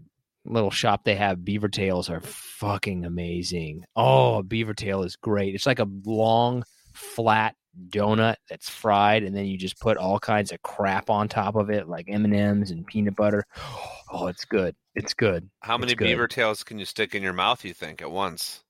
[0.45, 3.83] little shop they have beaver tails are fucking amazing.
[3.95, 5.55] Oh, a beaver tail is great.
[5.55, 7.55] It's like a long, flat
[7.89, 11.69] donut that's fried, and then you just put all kinds of crap on top of
[11.69, 13.45] it, like M and M's and peanut butter.
[14.07, 14.75] Oh, it's good.
[14.93, 15.49] It's good.
[15.61, 16.05] How many good.
[16.05, 17.65] beaver tails can you stick in your mouth?
[17.65, 18.63] You think at once?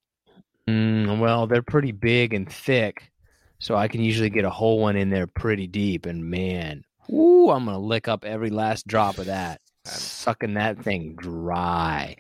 [0.68, 3.12] Mm, well, they're pretty big and thick,
[3.66, 6.06] so I can usually get a whole one in there pretty deep.
[6.06, 10.84] And man, ooh, I'm gonna lick up every last drop of that, I'm sucking that
[10.84, 12.16] thing dry.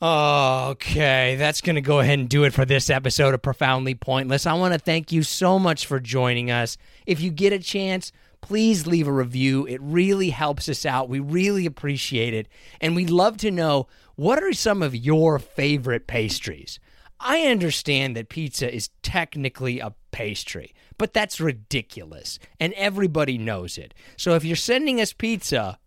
[0.00, 4.46] Okay, that's going to go ahead and do it for this episode of Profoundly Pointless.
[4.46, 6.78] I want to thank you so much for joining us.
[7.04, 8.10] If you get a chance,
[8.40, 9.66] please leave a review.
[9.66, 11.10] It really helps us out.
[11.10, 12.48] We really appreciate it.
[12.80, 16.80] And we'd love to know what are some of your favorite pastries?
[17.20, 22.38] I understand that pizza is technically a pastry, but that's ridiculous.
[22.58, 23.94] And everybody knows it.
[24.16, 25.78] So if you're sending us pizza,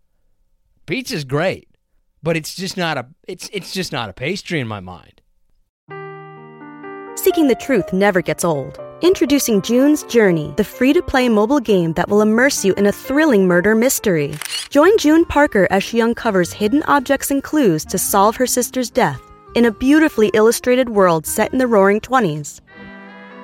[0.86, 1.68] pizza's great
[2.24, 5.20] but it's just not a it's it's just not a pastry in my mind.
[7.16, 8.80] Seeking the truth never gets old.
[9.02, 12.92] Introducing June's Journey, the free to play mobile game that will immerse you in a
[12.92, 14.34] thrilling murder mystery.
[14.70, 19.20] Join June Parker as she uncovers hidden objects and clues to solve her sister's death
[19.54, 22.60] in a beautifully illustrated world set in the roaring 20s.